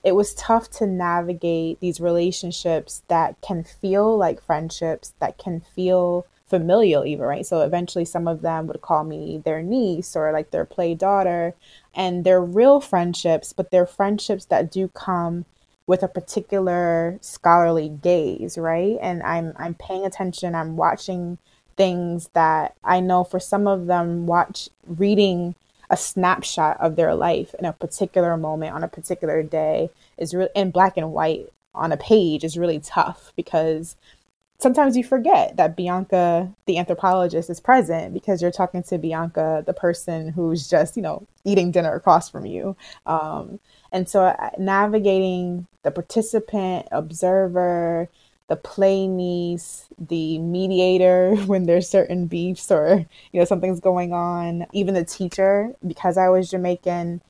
it 0.03 0.13
was 0.13 0.33
tough 0.35 0.69
to 0.71 0.87
navigate 0.87 1.79
these 1.79 1.99
relationships 1.99 3.03
that 3.07 3.39
can 3.41 3.63
feel 3.63 4.17
like 4.17 4.41
friendships, 4.41 5.13
that 5.19 5.37
can 5.37 5.61
feel 5.61 6.25
familial, 6.47 7.05
even, 7.05 7.25
right? 7.25 7.45
So 7.45 7.61
eventually, 7.61 8.05
some 8.05 8.27
of 8.27 8.41
them 8.41 8.67
would 8.67 8.81
call 8.81 9.03
me 9.03 9.41
their 9.43 9.61
niece 9.61 10.15
or 10.15 10.31
like 10.31 10.51
their 10.51 10.65
play 10.65 10.95
daughter, 10.95 11.53
and 11.93 12.23
they're 12.23 12.41
real 12.41 12.79
friendships, 12.81 13.53
but 13.53 13.71
they're 13.71 13.85
friendships 13.85 14.45
that 14.45 14.71
do 14.71 14.87
come 14.89 15.45
with 15.85 16.03
a 16.03 16.07
particular 16.07 17.17
scholarly 17.21 17.89
gaze, 17.89 18.57
right? 18.57 18.97
And 19.01 19.23
I'm 19.23 19.53
I'm 19.57 19.73
paying 19.75 20.05
attention, 20.05 20.55
I'm 20.55 20.75
watching 20.77 21.37
things 21.77 22.29
that 22.33 22.75
I 22.83 22.99
know 22.99 23.23
for 23.23 23.39
some 23.39 23.65
of 23.67 23.87
them 23.87 24.25
watch 24.27 24.69
reading 24.85 25.55
a 25.89 25.97
snapshot 25.97 26.79
of 26.79 26.95
their 26.95 27.15
life 27.15 27.53
in 27.57 27.65
a 27.65 27.73
particular 27.73 28.37
moment 28.37 28.73
on 28.73 28.83
a 28.83 28.87
particular 28.87 29.41
day 29.43 29.89
is 30.17 30.33
really 30.33 30.49
in 30.55 30.71
black 30.71 30.97
and 30.97 31.11
white 31.11 31.47
on 31.73 31.91
a 31.91 31.97
page 31.97 32.43
is 32.43 32.57
really 32.57 32.79
tough 32.79 33.31
because 33.35 33.95
sometimes 34.59 34.97
you 34.97 35.03
forget 35.03 35.55
that 35.57 35.75
Bianca, 35.75 36.51
the 36.65 36.77
anthropologist, 36.77 37.49
is 37.49 37.59
present 37.59 38.13
because 38.13 38.41
you're 38.41 38.51
talking 38.51 38.83
to 38.83 38.97
Bianca, 38.97 39.63
the 39.65 39.73
person 39.73 40.29
who's 40.29 40.69
just, 40.69 40.95
you 40.95 41.01
know, 41.01 41.25
eating 41.45 41.71
dinner 41.71 41.93
across 41.95 42.29
from 42.29 42.45
you. 42.45 42.75
Um, 43.05 43.59
and 43.91 44.07
so 44.07 44.25
uh, 44.25 44.49
navigating 44.57 45.65
the 45.83 45.91
participant, 45.91 46.87
observer, 46.91 48.09
the 48.49 48.55
play 48.55 49.05
the 49.99 50.39
mediator 50.39 51.35
when 51.45 51.63
there's 51.63 51.87
certain 51.87 52.25
beefs 52.25 52.69
or 52.71 53.05
you 53.31 53.39
know 53.39 53.45
something's 53.45 53.79
going 53.79 54.11
on, 54.11 54.65
even 54.73 54.95
the 54.95 55.05
teacher 55.05 55.73
because 55.87 56.17
I 56.17 56.29
was 56.29 56.49
Jamaican, 56.49 57.21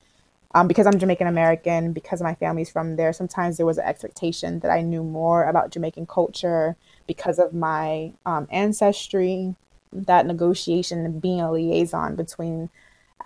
um, 0.55 0.67
because 0.67 0.87
I'm 0.87 0.97
Jamaican 0.97 1.27
American, 1.27 1.91
because 1.91 2.21
my 2.21 2.33
family's 2.35 2.69
from 2.69 2.95
there. 2.95 3.13
Sometimes 3.13 3.57
there 3.57 3.65
was 3.65 3.77
an 3.77 3.85
expectation 3.85 4.59
that 4.61 4.71
I 4.71 4.81
knew 4.81 5.03
more 5.03 5.43
about 5.43 5.71
Jamaican 5.71 6.07
culture 6.07 6.75
because 7.05 7.37
of 7.37 7.53
my 7.53 8.13
um, 8.25 8.47
ancestry. 8.49 9.55
That 9.91 10.25
negotiation 10.25 11.19
being 11.19 11.41
a 11.41 11.51
liaison 11.51 12.15
between 12.15 12.69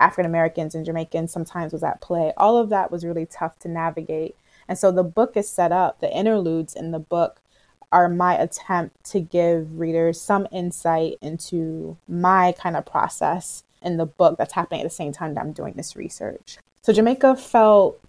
African 0.00 0.26
Americans 0.26 0.74
and 0.74 0.84
Jamaicans 0.84 1.32
sometimes 1.32 1.72
was 1.72 1.84
at 1.84 2.00
play. 2.00 2.32
All 2.36 2.56
of 2.56 2.70
that 2.70 2.90
was 2.90 3.04
really 3.04 3.26
tough 3.26 3.58
to 3.60 3.68
navigate. 3.68 4.34
And 4.66 4.78
so 4.78 4.90
the 4.90 5.04
book 5.04 5.36
is 5.36 5.48
set 5.48 5.72
up, 5.72 6.00
the 6.00 6.10
interludes 6.10 6.74
in 6.74 6.90
the 6.90 6.98
book 6.98 7.40
are 7.94 8.08
my 8.08 8.34
attempt 8.34 9.04
to 9.04 9.20
give 9.20 9.78
readers 9.78 10.20
some 10.20 10.48
insight 10.50 11.16
into 11.22 11.96
my 12.08 12.52
kind 12.58 12.76
of 12.76 12.84
process 12.84 13.62
in 13.80 13.98
the 13.98 14.04
book 14.04 14.36
that's 14.36 14.52
happening 14.52 14.80
at 14.80 14.84
the 14.84 14.90
same 14.90 15.12
time 15.12 15.34
that 15.34 15.40
I'm 15.40 15.52
doing 15.52 15.74
this 15.76 15.94
research. 15.94 16.58
So 16.82 16.92
Jamaica 16.92 17.36
felt 17.36 18.00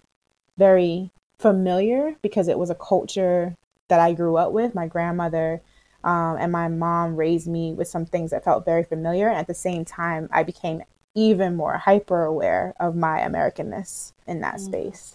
very 0.58 1.12
familiar 1.38 2.16
because 2.20 2.48
it 2.48 2.58
was 2.58 2.68
a 2.68 2.74
culture 2.74 3.54
that 3.86 4.00
I 4.00 4.12
grew 4.12 4.36
up 4.36 4.50
with. 4.50 4.74
My 4.74 4.88
grandmother 4.88 5.62
um, 6.02 6.36
and 6.40 6.50
my 6.50 6.66
mom 6.66 7.14
raised 7.14 7.46
me 7.46 7.72
with 7.72 7.86
some 7.86 8.06
things 8.06 8.32
that 8.32 8.42
felt 8.42 8.64
very 8.64 8.82
familiar. 8.82 9.28
And 9.28 9.38
at 9.38 9.46
the 9.46 9.54
same 9.54 9.84
time, 9.84 10.28
I 10.32 10.42
became 10.42 10.82
even 11.14 11.54
more 11.54 11.78
hyper 11.78 12.24
aware 12.24 12.74
of 12.80 12.96
my 12.96 13.20
Americanness 13.20 14.12
in 14.26 14.40
that 14.40 14.56
mm. 14.56 14.60
space. 14.60 15.14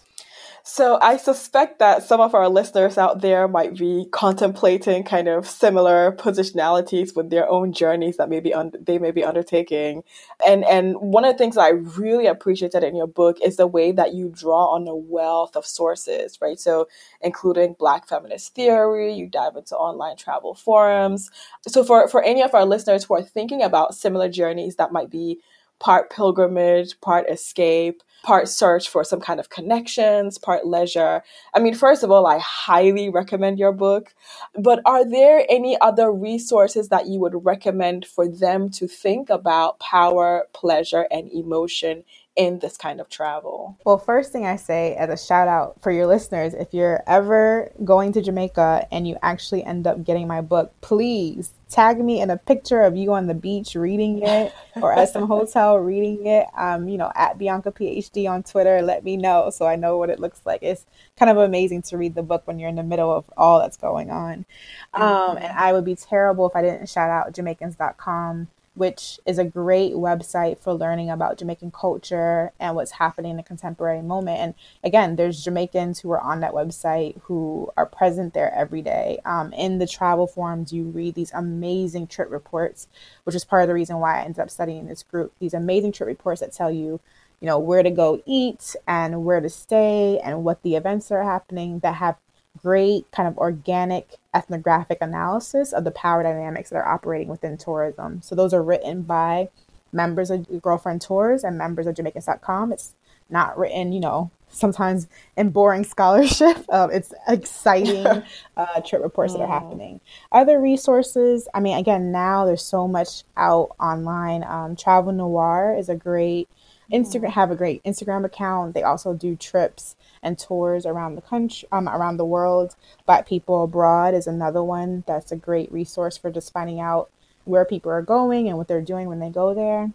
So 0.64 0.96
I 1.02 1.16
suspect 1.16 1.80
that 1.80 2.04
some 2.04 2.20
of 2.20 2.36
our 2.36 2.48
listeners 2.48 2.96
out 2.96 3.20
there 3.20 3.48
might 3.48 3.76
be 3.76 4.06
contemplating 4.12 5.02
kind 5.02 5.26
of 5.26 5.48
similar 5.48 6.12
positionalities 6.12 7.16
with 7.16 7.30
their 7.30 7.50
own 7.50 7.72
journeys 7.72 8.16
that 8.18 8.28
maybe 8.28 8.54
un- 8.54 8.72
they 8.80 8.98
may 8.98 9.10
be 9.10 9.24
undertaking. 9.24 10.04
And 10.46 10.64
and 10.64 10.94
one 11.00 11.24
of 11.24 11.32
the 11.34 11.38
things 11.38 11.56
I 11.56 11.70
really 11.70 12.26
appreciated 12.26 12.84
in 12.84 12.94
your 12.94 13.08
book 13.08 13.38
is 13.42 13.56
the 13.56 13.66
way 13.66 13.90
that 13.90 14.14
you 14.14 14.28
draw 14.32 14.66
on 14.74 14.86
a 14.86 14.94
wealth 14.94 15.56
of 15.56 15.66
sources, 15.66 16.38
right? 16.40 16.60
So 16.60 16.86
including 17.20 17.74
Black 17.76 18.06
feminist 18.08 18.54
theory, 18.54 19.12
you 19.14 19.26
dive 19.26 19.56
into 19.56 19.76
online 19.76 20.16
travel 20.16 20.54
forums. 20.54 21.28
So 21.66 21.82
for 21.82 22.06
for 22.06 22.22
any 22.22 22.40
of 22.40 22.54
our 22.54 22.64
listeners 22.64 23.02
who 23.04 23.14
are 23.14 23.22
thinking 23.22 23.62
about 23.62 23.96
similar 23.96 24.28
journeys 24.28 24.76
that 24.76 24.92
might 24.92 25.10
be 25.10 25.40
part 25.80 26.10
pilgrimage, 26.10 27.00
part 27.00 27.28
escape, 27.28 28.00
part 28.22 28.48
search 28.48 28.88
for 28.88 29.04
some 29.04 29.20
kind 29.20 29.40
of 29.40 29.50
connections, 29.50 30.38
part 30.38 30.66
leisure. 30.66 31.22
I 31.54 31.60
mean, 31.60 31.74
first 31.74 32.02
of 32.02 32.10
all, 32.10 32.26
I 32.26 32.38
highly 32.38 33.08
recommend 33.08 33.58
your 33.58 33.72
book, 33.72 34.14
but 34.54 34.80
are 34.84 35.08
there 35.08 35.44
any 35.48 35.78
other 35.80 36.12
resources 36.12 36.88
that 36.88 37.06
you 37.06 37.18
would 37.20 37.44
recommend 37.44 38.06
for 38.06 38.28
them 38.28 38.70
to 38.70 38.86
think 38.86 39.30
about 39.30 39.78
power, 39.80 40.46
pleasure, 40.52 41.06
and 41.10 41.30
emotion 41.32 42.04
in 42.34 42.58
this 42.60 42.76
kind 42.76 43.00
of 43.00 43.08
travel? 43.08 43.76
Well, 43.84 43.98
first 43.98 44.32
thing 44.32 44.46
I 44.46 44.56
say 44.56 44.94
as 44.96 45.10
a 45.10 45.26
shout 45.26 45.48
out 45.48 45.82
for 45.82 45.90
your 45.90 46.06
listeners, 46.06 46.54
if 46.54 46.72
you're 46.72 47.02
ever 47.06 47.70
going 47.84 48.12
to 48.12 48.22
Jamaica 48.22 48.86
and 48.90 49.06
you 49.06 49.16
actually 49.22 49.64
end 49.64 49.86
up 49.86 50.02
getting 50.04 50.26
my 50.26 50.40
book, 50.40 50.72
please 50.80 51.52
tag 51.68 51.98
me 51.98 52.20
in 52.20 52.30
a 52.30 52.36
picture 52.36 52.82
of 52.82 52.96
you 52.96 53.12
on 53.14 53.26
the 53.26 53.34
beach 53.34 53.74
reading 53.74 54.22
it 54.22 54.52
or 54.76 54.92
at 54.92 55.08
some 55.08 55.26
hotel 55.28 55.76
reading 55.76 56.26
it. 56.26 56.46
Um, 56.56 56.88
you 56.88 56.98
know, 56.98 57.12
at 57.14 57.38
Bianca 57.38 57.70
PhD 57.72 58.28
on 58.30 58.42
Twitter, 58.42 58.80
let 58.82 59.04
me 59.04 59.16
know 59.16 59.50
so 59.50 59.66
I 59.66 59.76
know 59.76 59.98
what 59.98 60.10
it 60.10 60.20
looks 60.20 60.40
like. 60.44 60.62
It's 60.62 60.86
kind 61.18 61.30
of 61.30 61.36
amazing 61.36 61.82
to 61.82 61.98
read 61.98 62.14
the 62.14 62.22
book 62.22 62.46
when 62.46 62.58
you're 62.58 62.68
in 62.68 62.76
the 62.76 62.82
middle 62.82 63.12
of 63.14 63.30
all 63.36 63.58
that's 63.58 63.76
going 63.76 64.10
on. 64.10 64.46
Um, 64.94 65.36
and 65.36 65.58
I 65.58 65.72
would 65.72 65.84
be 65.84 65.96
terrible 65.96 66.46
if 66.46 66.56
I 66.56 66.62
didn't 66.62 66.88
shout 66.88 67.10
out 67.10 67.32
Jamaicans.com 67.32 68.48
which 68.74 69.20
is 69.26 69.38
a 69.38 69.44
great 69.44 69.92
website 69.92 70.58
for 70.58 70.72
learning 70.72 71.10
about 71.10 71.38
Jamaican 71.38 71.70
culture 71.72 72.52
and 72.58 72.74
what's 72.74 72.92
happening 72.92 73.32
in 73.32 73.36
the 73.36 73.42
contemporary 73.42 74.00
moment. 74.00 74.40
And 74.40 74.54
again, 74.82 75.16
there's 75.16 75.44
Jamaicans 75.44 76.00
who 76.00 76.10
are 76.10 76.20
on 76.20 76.40
that 76.40 76.52
website 76.52 77.20
who 77.22 77.70
are 77.76 77.84
present 77.84 78.32
there 78.32 78.52
every 78.54 78.80
day. 78.80 79.20
Um, 79.24 79.52
in 79.52 79.78
the 79.78 79.86
travel 79.86 80.26
forums, 80.26 80.72
you 80.72 80.84
read 80.84 81.14
these 81.14 81.32
amazing 81.32 82.06
trip 82.06 82.30
reports, 82.30 82.88
which 83.24 83.36
is 83.36 83.44
part 83.44 83.62
of 83.62 83.68
the 83.68 83.74
reason 83.74 83.98
why 83.98 84.20
I 84.20 84.24
ended 84.24 84.40
up 84.40 84.50
studying 84.50 84.86
this 84.86 85.02
group. 85.02 85.32
These 85.38 85.54
amazing 85.54 85.92
trip 85.92 86.06
reports 86.06 86.40
that 86.40 86.52
tell 86.52 86.70
you, 86.70 87.00
you 87.40 87.46
know, 87.46 87.58
where 87.58 87.82
to 87.82 87.90
go 87.90 88.22
eat 88.24 88.74
and 88.86 89.24
where 89.24 89.40
to 89.40 89.50
stay 89.50 90.18
and 90.20 90.44
what 90.44 90.62
the 90.62 90.76
events 90.76 91.10
are 91.10 91.24
happening 91.24 91.80
that 91.80 91.96
have 91.96 92.16
great 92.60 93.10
kind 93.10 93.28
of 93.28 93.38
organic 93.38 94.16
ethnographic 94.34 94.98
analysis 95.00 95.72
of 95.72 95.84
the 95.84 95.90
power 95.90 96.22
dynamics 96.22 96.70
that 96.70 96.76
are 96.76 96.88
operating 96.88 97.28
within 97.28 97.56
tourism. 97.56 98.22
So 98.22 98.34
those 98.34 98.54
are 98.54 98.62
written 98.62 99.02
by 99.02 99.48
members 99.92 100.30
of 100.30 100.62
Girlfriend 100.62 101.00
Tours 101.00 101.44
and 101.44 101.58
members 101.58 101.86
of 101.86 101.94
Jamaicans.com. 101.94 102.72
It's 102.72 102.94
not 103.28 103.58
written, 103.58 103.92
you 103.92 104.00
know, 104.00 104.30
sometimes 104.48 105.08
in 105.36 105.50
boring 105.50 105.84
scholarship. 105.94 106.58
Um, 106.68 106.90
it's 106.90 107.12
exciting 107.28 108.06
uh, 108.56 108.80
trip 108.82 109.02
reports 109.02 109.32
that 109.34 109.40
are 109.40 109.46
happening. 109.46 110.00
Other 110.30 110.60
resources, 110.60 111.48
I 111.54 111.60
mean, 111.60 111.76
again, 111.76 112.12
now 112.12 112.44
there's 112.44 112.64
so 112.64 112.86
much 112.86 113.24
out 113.36 113.74
online. 113.80 114.44
Um, 114.44 114.76
Travel 114.76 115.12
Noir 115.12 115.74
is 115.76 115.88
a 115.88 115.96
great 115.96 116.48
Instagram 116.92 117.30
have 117.30 117.50
a 117.50 117.56
great 117.56 117.82
Instagram 117.84 118.24
account. 118.24 118.74
They 118.74 118.82
also 118.82 119.14
do 119.14 119.34
trips 119.34 119.96
and 120.22 120.38
tours 120.38 120.86
around 120.86 121.14
the 121.14 121.22
country, 121.22 121.68
um, 121.72 121.88
around 121.88 122.16
the 122.16 122.24
world. 122.24 122.76
Black 123.06 123.26
People 123.26 123.64
Abroad 123.64 124.14
is 124.14 124.26
another 124.26 124.62
one 124.62 125.04
that's 125.06 125.32
a 125.32 125.36
great 125.36 125.70
resource 125.72 126.16
for 126.16 126.30
just 126.30 126.52
finding 126.52 126.80
out 126.80 127.10
where 127.44 127.64
people 127.64 127.90
are 127.90 128.02
going 128.02 128.48
and 128.48 128.56
what 128.56 128.68
they're 128.68 128.80
doing 128.80 129.08
when 129.08 129.18
they 129.18 129.30
go 129.30 129.52
there. 129.54 129.90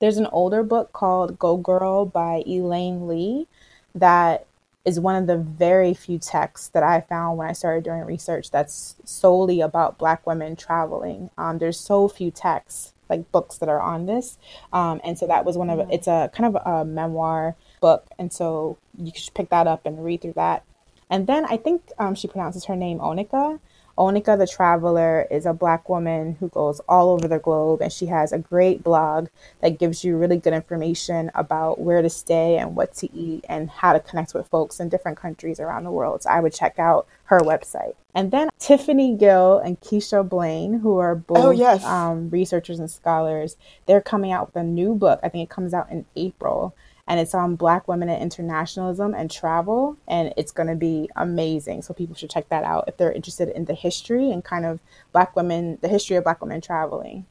There's 0.00 0.16
an 0.16 0.26
older 0.26 0.62
book 0.62 0.92
called 0.92 1.38
Go 1.38 1.56
Girl 1.56 2.04
by 2.04 2.42
Elaine 2.46 3.06
Lee 3.06 3.46
that 3.94 4.46
is 4.84 5.00
one 5.00 5.16
of 5.16 5.26
the 5.26 5.38
very 5.38 5.94
few 5.94 6.18
texts 6.18 6.68
that 6.68 6.82
I 6.82 7.00
found 7.00 7.38
when 7.38 7.48
I 7.48 7.52
started 7.52 7.84
doing 7.84 8.00
research 8.04 8.50
that's 8.50 8.96
solely 9.04 9.60
about 9.60 9.98
Black 9.98 10.26
women 10.26 10.56
traveling. 10.56 11.30
Um, 11.38 11.58
there's 11.58 11.78
so 11.80 12.06
few 12.06 12.30
texts, 12.30 12.92
like 13.08 13.30
books 13.32 13.56
that 13.58 13.68
are 13.68 13.80
on 13.80 14.06
this. 14.06 14.36
Um, 14.72 15.00
and 15.02 15.18
so 15.18 15.26
that 15.26 15.44
was 15.44 15.56
one 15.56 15.70
of 15.70 15.78
mm. 15.78 15.88
it's 15.90 16.06
a 16.06 16.30
kind 16.34 16.54
of 16.54 16.66
a 16.66 16.84
memoir 16.84 17.56
book. 17.84 18.06
And 18.18 18.32
so 18.32 18.78
you 18.96 19.12
should 19.14 19.34
pick 19.34 19.50
that 19.50 19.66
up 19.66 19.84
and 19.84 20.02
read 20.02 20.22
through 20.22 20.38
that. 20.44 20.64
And 21.10 21.26
then 21.26 21.44
I 21.44 21.58
think 21.58 21.82
um, 21.98 22.14
she 22.14 22.28
pronounces 22.28 22.64
her 22.64 22.76
name 22.76 22.98
Oneika. 22.98 23.60
Oneika 23.98 24.38
the 24.38 24.46
Traveler 24.46 25.26
is 25.30 25.44
a 25.44 25.52
black 25.52 25.86
woman 25.88 26.36
who 26.40 26.48
goes 26.48 26.80
all 26.88 27.10
over 27.10 27.28
the 27.28 27.38
globe 27.38 27.82
and 27.82 27.92
she 27.92 28.06
has 28.06 28.32
a 28.32 28.38
great 28.38 28.82
blog 28.82 29.28
that 29.60 29.78
gives 29.78 30.02
you 30.02 30.16
really 30.16 30.38
good 30.38 30.54
information 30.54 31.30
about 31.34 31.78
where 31.78 32.00
to 32.00 32.08
stay 32.08 32.56
and 32.56 32.74
what 32.74 32.94
to 32.94 33.14
eat 33.14 33.44
and 33.50 33.68
how 33.68 33.92
to 33.92 34.00
connect 34.00 34.32
with 34.32 34.48
folks 34.48 34.80
in 34.80 34.88
different 34.88 35.18
countries 35.18 35.60
around 35.60 35.84
the 35.84 35.92
world. 35.92 36.22
So 36.22 36.30
I 36.30 36.40
would 36.40 36.54
check 36.54 36.78
out 36.78 37.06
her 37.24 37.40
website. 37.40 37.94
And 38.14 38.30
then 38.30 38.48
Tiffany 38.58 39.14
Gill 39.14 39.58
and 39.58 39.78
Keisha 39.78 40.26
Blain, 40.26 40.80
who 40.80 40.96
are 40.96 41.14
both 41.14 41.44
oh, 41.44 41.50
yes. 41.50 41.84
um, 41.84 42.30
researchers 42.30 42.78
and 42.78 42.90
scholars, 42.90 43.56
they're 43.86 44.00
coming 44.00 44.32
out 44.32 44.46
with 44.46 44.56
a 44.56 44.64
new 44.64 44.94
book. 44.94 45.20
I 45.22 45.28
think 45.28 45.48
it 45.48 45.54
comes 45.54 45.74
out 45.74 45.90
in 45.90 46.06
April 46.16 46.74
and 47.06 47.20
it's 47.20 47.34
on 47.34 47.56
Black 47.56 47.86
women 47.86 48.08
and 48.08 48.22
internationalism 48.22 49.14
and 49.14 49.30
travel, 49.30 49.96
and 50.08 50.32
it's 50.36 50.52
going 50.52 50.68
to 50.68 50.74
be 50.74 51.10
amazing. 51.16 51.82
So 51.82 51.92
people 51.94 52.16
should 52.16 52.30
check 52.30 52.48
that 52.48 52.64
out 52.64 52.84
if 52.88 52.96
they're 52.96 53.12
interested 53.12 53.48
in 53.48 53.66
the 53.66 53.74
history 53.74 54.30
and 54.30 54.42
kind 54.42 54.64
of 54.64 54.80
Black 55.12 55.36
women, 55.36 55.78
the 55.82 55.88
history 55.88 56.16
of 56.16 56.24
Black 56.24 56.40
women 56.40 56.60
traveling. 56.60 57.26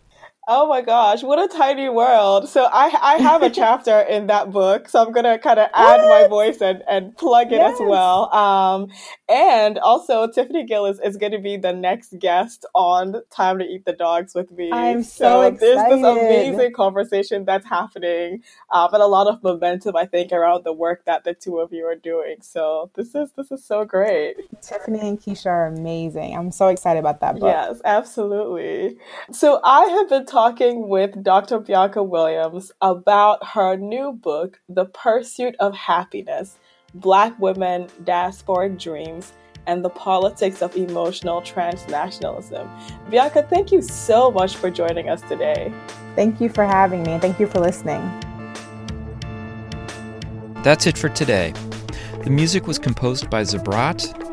Oh 0.46 0.68
my 0.68 0.82
gosh, 0.82 1.24
what 1.24 1.40
a 1.40 1.48
tiny 1.48 1.88
world. 1.88 2.50
So 2.50 2.66
I 2.66 2.94
I 3.02 3.18
have 3.22 3.44
a 3.44 3.50
chapter 3.62 4.02
in 4.02 4.28
that 4.28 4.52
book. 4.52 4.90
So 4.90 5.02
I'm 5.02 5.14
gonna 5.14 5.40
kind 5.40 5.58
of 5.58 5.70
add 5.74 6.02
my 6.02 6.28
voice 6.28 6.60
and, 6.60 6.84
and 6.86 7.16
plug 7.16 7.48
it 7.48 7.58
yes. 7.58 7.76
as 7.76 7.80
well. 7.80 8.34
Um 8.34 8.90
and 9.30 9.80
also 9.80 10.28
Tiffany 10.28 10.66
Gill 10.66 10.86
is, 10.86 11.00
is 11.00 11.16
gonna 11.16 11.40
be 11.40 11.56
the 11.56 11.72
next 11.72 12.20
guest 12.20 12.66
on 12.76 13.22
Time 13.30 13.60
to 13.60 13.66
Eat 13.66 13.86
the 13.86 13.94
Dogs 13.94 14.36
with 14.36 14.52
me. 14.52 14.70
I'm 14.70 15.04
so, 15.04 15.24
so 15.24 15.42
excited. 15.44 15.62
There's 15.62 15.90
this 15.90 16.06
amazing 16.06 16.74
conversation 16.74 17.46
that's 17.46 17.66
happening. 17.66 18.44
Um 18.74 18.90
and 18.94 19.02
a 19.02 19.08
lot 19.08 19.28
of 19.28 19.42
momentum 19.44 19.96
I 19.96 20.06
think 20.06 20.34
around 20.34 20.66
the 20.66 20.74
work 20.74 21.06
that 21.06 21.24
the 21.24 21.34
two 21.34 21.60
of 21.60 21.72
you 21.72 21.86
are 21.86 21.96
doing. 21.96 22.38
So 22.42 22.92
this 22.96 23.16
is 23.16 23.30
this 23.38 23.50
is 23.50 23.64
so 23.64 23.86
great. 23.86 24.36
Tiffany 24.62 25.00
and 25.00 25.22
Keisha 25.22 25.46
are 25.46 25.68
amazing. 25.68 26.36
I'm 26.36 26.52
so 26.52 26.68
excited 26.68 27.00
about 27.00 27.22
that 27.22 27.40
book. 27.40 27.44
Yes, 27.44 27.80
absolutely. 27.86 28.98
So 29.32 29.62
I 29.64 29.86
have 29.86 30.10
been 30.10 30.26
talking 30.34 30.88
with 30.88 31.24
Dr. 31.24 31.60
Bianca 31.60 32.02
Williams 32.02 32.72
about 32.82 33.46
her 33.50 33.78
new 33.78 34.12
book, 34.12 34.60
The 34.68 34.86
Pursuit 34.86 35.56
of 35.60 35.76
Happiness 35.76 36.58
Black 36.96 37.40
Women, 37.40 37.86
Diasporic 38.04 38.82
Dreams, 38.82 39.34
and 39.68 39.86
the 39.86 39.92
Politics 39.92 40.64
of 40.64 40.76
Emotional 40.76 41.40
Transnationalism. 41.44 42.68
Bianca, 43.12 43.44
thank 43.44 43.72
you 43.72 43.84
so 43.84 44.32
much 44.32 44.56
for 44.56 44.72
joining 44.72 45.08
us 45.08 45.22
today. 45.22 45.72
Thank 46.16 46.42
you 46.42 46.50
for 46.50 46.66
having 46.66 47.04
me, 47.04 47.20
thank 47.20 47.40
you 47.40 47.46
for 47.46 47.60
listening. 47.60 48.02
That's 50.64 50.88
it 50.88 50.98
for 50.98 51.10
today. 51.10 51.54
The 52.24 52.32
music 52.32 52.66
was 52.66 52.80
composed 52.80 53.30
by 53.30 53.44
Zabrat 53.44 54.33